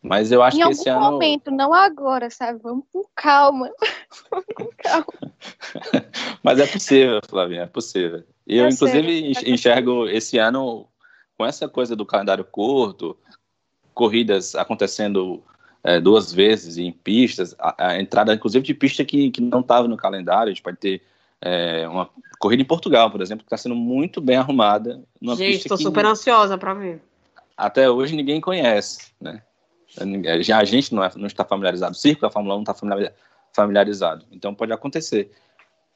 [0.03, 1.01] Mas eu acho em que esse ano.
[1.01, 2.61] Em algum momento, não agora, sabe?
[2.63, 3.71] Vamos com calma.
[4.31, 5.33] Vamos com calma.
[6.43, 8.25] Mas é possível, Flavinha, é possível.
[8.47, 9.53] Eu, eu inclusive, sei.
[9.53, 10.87] enxergo esse ano
[11.37, 13.17] com essa coisa do calendário curto,
[13.93, 15.43] corridas acontecendo
[15.83, 19.87] é, duas vezes em pistas, a, a, entrada, inclusive, de pista que, que não estava
[19.89, 20.51] no calendário.
[20.51, 21.03] A gente pode ter
[21.41, 25.03] é, uma corrida em Portugal, por exemplo, que está sendo muito bem arrumada.
[25.37, 27.03] Gente, estou super ansiosa para ver.
[27.57, 29.43] Até hoje ninguém conhece, né?
[30.41, 33.13] Já a gente não, é, não está familiarizado, o circo da Fórmula 1 não está
[33.53, 35.31] familiarizado, então pode acontecer.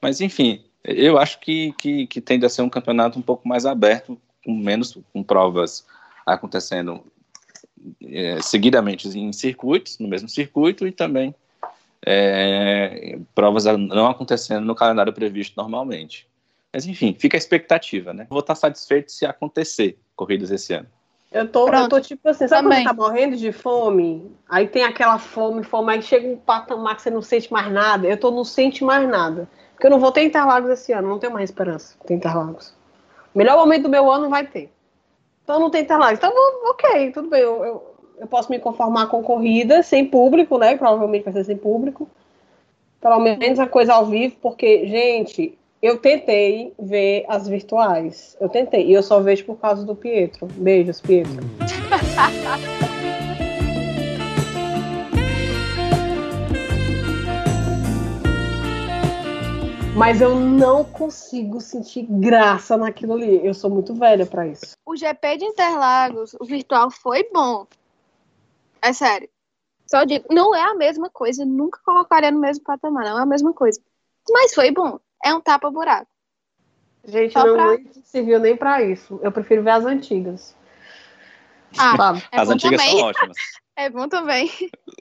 [0.00, 3.64] Mas, enfim, eu acho que, que, que tende a ser um campeonato um pouco mais
[3.64, 5.86] aberto, com menos com provas
[6.26, 7.04] acontecendo
[8.02, 11.34] é, seguidamente em circuitos, no mesmo circuito, e também
[12.04, 16.26] é, provas não acontecendo no calendário previsto normalmente.
[16.72, 18.26] Mas enfim, fica a expectativa, né?
[18.30, 20.88] Vou estar satisfeito se acontecer corridas esse ano.
[21.32, 22.84] Eu tô, eu tô tipo assim, sabe Também.
[22.84, 24.30] quando tá morrendo de fome?
[24.48, 28.06] Aí tem aquela fome, fome, aí chega um patamar que você não sente mais nada.
[28.06, 29.48] Eu tô não sente mais nada.
[29.72, 32.74] Porque eu não vou ter Interlagos esse ano, não tenho mais esperança de ter Interlagos.
[33.34, 34.70] O melhor momento do meu ano vai ter.
[35.42, 36.18] Então não tem Interlagos.
[36.18, 36.32] Então,
[36.70, 37.40] ok, tudo bem.
[37.40, 40.76] Eu, eu, eu posso me conformar com corrida sem público, né?
[40.76, 42.08] Provavelmente vai ser sem público.
[43.00, 48.36] Pelo menos a coisa ao vivo, porque, gente, eu tentei ver as virtuais.
[48.40, 48.86] Eu tentei.
[48.86, 50.46] E eu só vejo por causa do Pietro.
[50.46, 51.32] Beijos, Pietro.
[59.96, 63.44] Mas eu não consigo sentir graça naquilo ali.
[63.44, 64.76] Eu sou muito velha para isso.
[64.86, 67.66] O GP de Interlagos, o virtual foi bom.
[68.80, 69.28] É sério.
[69.86, 71.44] Só digo, não é a mesma coisa.
[71.44, 73.04] Nunca colocaria no mesmo patamar.
[73.04, 73.80] Não é a mesma coisa.
[74.30, 76.06] Mas foi bom é um tapa-buraco.
[77.04, 77.92] Gente, Só não pra...
[78.04, 79.18] serviu nem para isso.
[79.22, 80.56] Eu prefiro ver as antigas.
[81.78, 82.98] Ah, é as antigas também.
[82.98, 83.36] são ótimas.
[83.74, 84.50] É bom também.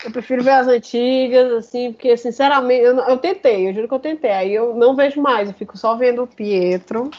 [0.02, 4.00] Eu prefiro ver as antigas, assim, porque, sinceramente, eu, eu tentei, eu juro que eu
[4.00, 4.32] tentei.
[4.32, 7.12] Aí eu não vejo mais, eu fico só vendo o Pietro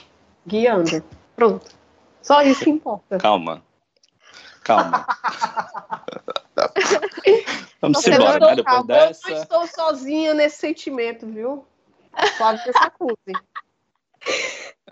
[0.47, 1.05] guiando.
[1.37, 1.71] Pronto.
[2.23, 3.19] Só isso que importa.
[3.19, 3.63] Calma.
[4.65, 5.07] Calma.
[7.83, 8.55] Vamos embora, né?
[8.57, 9.29] Depois dessa.
[9.29, 11.67] Eu não estou sozinha nesse sentimento, viu?
[12.65, 13.33] Que sacuse.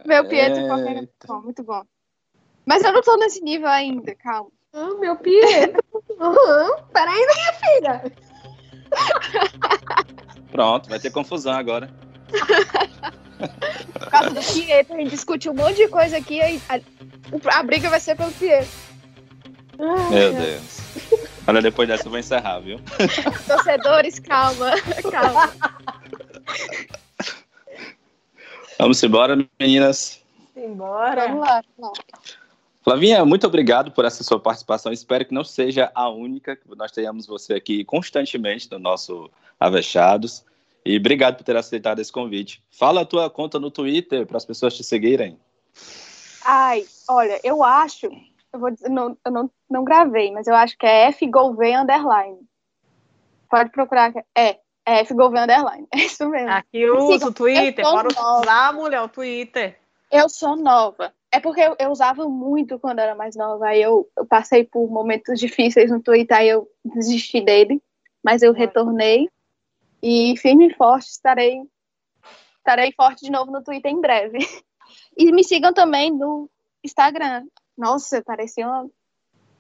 [0.05, 1.09] Meu Pietro é...
[1.27, 1.83] bom, muito bom.
[2.64, 4.51] Mas eu não tô nesse nível ainda, calma.
[4.73, 5.83] Ah, meu Pietro.
[5.93, 6.83] Uhum.
[6.93, 8.12] Peraí, minha filha.
[10.51, 11.91] Pronto, vai ter confusão agora.
[13.99, 17.62] Por causa do Pietro, a gente discutiu um monte de coisa aqui, aí a, a
[17.62, 18.71] briga vai ser pelo Pietro.
[20.11, 20.81] Meu Deus.
[21.47, 22.79] Olha, depois dessa eu vou encerrar, viu?
[23.47, 24.73] Torcedores, calma,
[25.11, 25.53] calma.
[28.81, 30.22] Vamos embora, meninas.
[30.57, 31.28] Embora.
[31.28, 31.62] Vamos lá.
[32.83, 34.91] Flavinha, muito obrigado por essa sua participação.
[34.91, 40.47] Espero que não seja a única, que nós tenhamos você aqui constantemente no nosso Avechados.
[40.83, 42.62] E obrigado por ter aceitado esse convite.
[42.70, 45.39] Fala a tua conta no Twitter para as pessoas te seguirem.
[46.43, 48.07] Ai, olha, eu acho,
[48.51, 52.39] eu vou dizer, não, eu não, não gravei, mas eu acho que é FGolven Underline.
[53.51, 54.11] Pode procurar.
[54.35, 54.59] É,
[54.91, 55.86] é, vendo underline.
[55.93, 56.51] É isso mesmo.
[56.51, 57.84] Aqui eu uso o Twitter.
[57.84, 59.78] Para usar, mulher, o Twitter.
[60.11, 61.12] Eu sou nova.
[61.30, 63.68] É porque eu, eu, usava muito quando era mais nova.
[63.68, 67.80] Aí eu, eu, passei por momentos difíceis no Twitter, aí eu desisti dele.
[68.22, 69.28] Mas eu retornei.
[70.03, 71.61] E firme e forte, estarei,
[72.59, 74.38] estarei forte de novo no Twitter em breve.
[75.16, 76.49] E me sigam também no
[76.82, 77.45] Instagram.
[77.76, 78.88] Nossa, parecia uma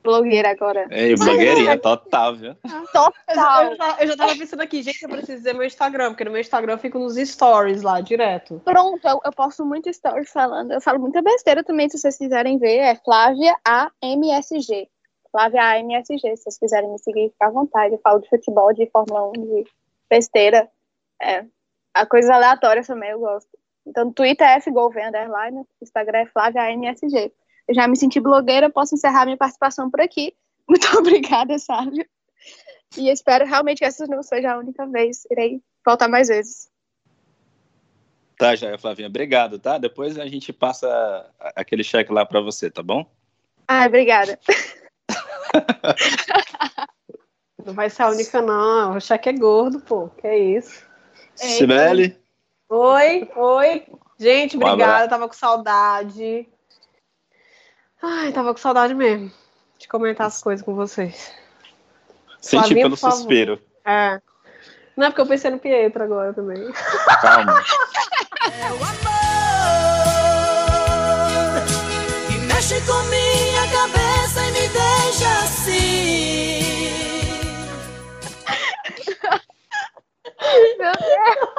[0.02, 0.86] blogueira agora.
[0.90, 2.54] É, blogueirinha total, viu?
[2.92, 3.64] Total.
[3.64, 6.30] Eu já, eu já tava pensando aqui, gente, eu preciso dizer meu Instagram, porque no
[6.30, 8.60] meu Instagram eu fico nos stories lá, direto.
[8.64, 10.72] Pronto, eu, eu posto muito stories falando.
[10.72, 14.88] Eu falo muita besteira também, se vocês quiserem ver, é Flávia AMSG.
[15.30, 17.94] Flávia AMSG, se vocês quiserem me seguir, fica à vontade.
[17.94, 19.64] Eu falo de futebol, de Fórmula 1, de
[20.08, 20.68] besteira.
[21.22, 21.44] É,
[21.94, 23.48] a coisa aleatória também eu gosto.
[23.86, 27.32] Então, no Twitter é FGolven, underline, Instagram é Flávia AMSG.
[27.70, 30.34] Eu já me senti blogueira, posso encerrar minha participação por aqui.
[30.68, 32.04] Muito obrigada, Sávio.
[32.98, 35.24] E espero realmente que essa não seja a única vez.
[35.30, 36.68] Irei voltar mais vezes.
[38.36, 39.78] Tá, Jair Flavinha, obrigado, tá?
[39.78, 43.08] Depois a gente passa aquele cheque lá para você, tá bom?
[43.68, 44.36] Ah, obrigada.
[47.64, 48.96] não vai ser a única, não.
[48.96, 50.08] O cheque é gordo, pô.
[50.08, 50.84] Que é isso.
[51.36, 52.18] Sibeli?
[52.68, 53.86] Oi, oi.
[54.18, 55.08] Gente, obrigada.
[55.08, 56.48] Tava com saudade.
[58.02, 59.30] Ai, tava com saudade mesmo
[59.78, 61.32] de comentar as coisas com vocês.
[62.40, 63.60] Senti Flavinha, pelo suspiro.
[63.84, 64.20] É.
[64.96, 66.70] Não é porque eu pensei no Pietro agora também.
[67.20, 67.62] Calma.
[68.42, 68.90] É o amor
[72.26, 75.90] que mexe com minha cabeça e me deixa assim.
[80.78, 81.50] Meu Deus.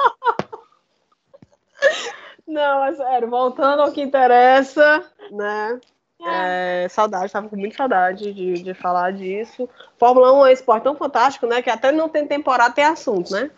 [2.48, 3.30] Não, não, é sério.
[3.30, 5.80] Voltando ao que interessa, né?
[6.24, 9.68] É, saudade, tava com muita saudade de, de falar disso.
[9.98, 11.62] Fórmula 1 é um esporte tão fantástico, né?
[11.62, 13.50] Que até não tem temporada, tem assunto, né?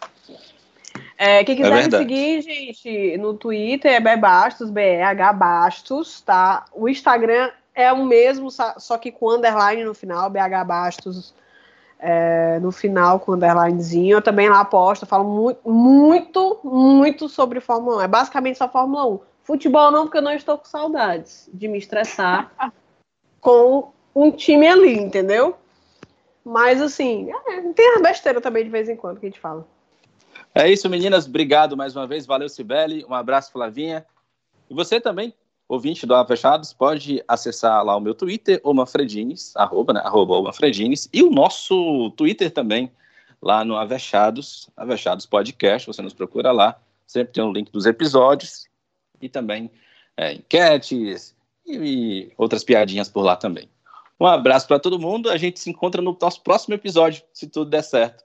[1.16, 6.64] É, quem quiser É me seguir, gente, no Twitter é Bebastos, B-E-H Bastos, tá?
[6.72, 11.34] O Instagram é o mesmo, só que com underline no final, BH Bastos
[11.98, 14.18] é, no final com underlinezinho.
[14.18, 18.00] Eu também lá aposto, falo muito, muito, muito sobre Fórmula 1.
[18.02, 19.20] É basicamente só Fórmula 1.
[19.44, 22.50] Futebol não, porque eu não estou com saudades de me estressar
[23.40, 25.56] com um time ali, entendeu?
[26.42, 29.68] Mas assim, é, tem a besteira também de vez em quando que a gente fala.
[30.54, 31.26] É isso, meninas.
[31.26, 32.24] Obrigado mais uma vez.
[32.24, 33.04] Valeu, Sibeli.
[33.08, 34.06] Um abraço, Flavinha.
[34.70, 35.34] E você também,
[35.68, 40.00] ouvinte do Avechados, pode acessar lá o meu Twitter, Manfredines, arroba, né?
[40.02, 40.50] Arroba
[41.12, 42.90] e o nosso Twitter também,
[43.42, 45.86] lá no Avechados, Avechados Podcast.
[45.86, 46.78] Você nos procura lá.
[47.06, 48.66] Sempre tem o link dos episódios
[49.20, 49.70] e também
[50.16, 51.34] é, enquetes
[51.66, 53.68] e, e outras piadinhas por lá também.
[54.18, 55.28] Um abraço para todo mundo.
[55.28, 58.24] A gente se encontra no nosso próximo episódio, se tudo der certo.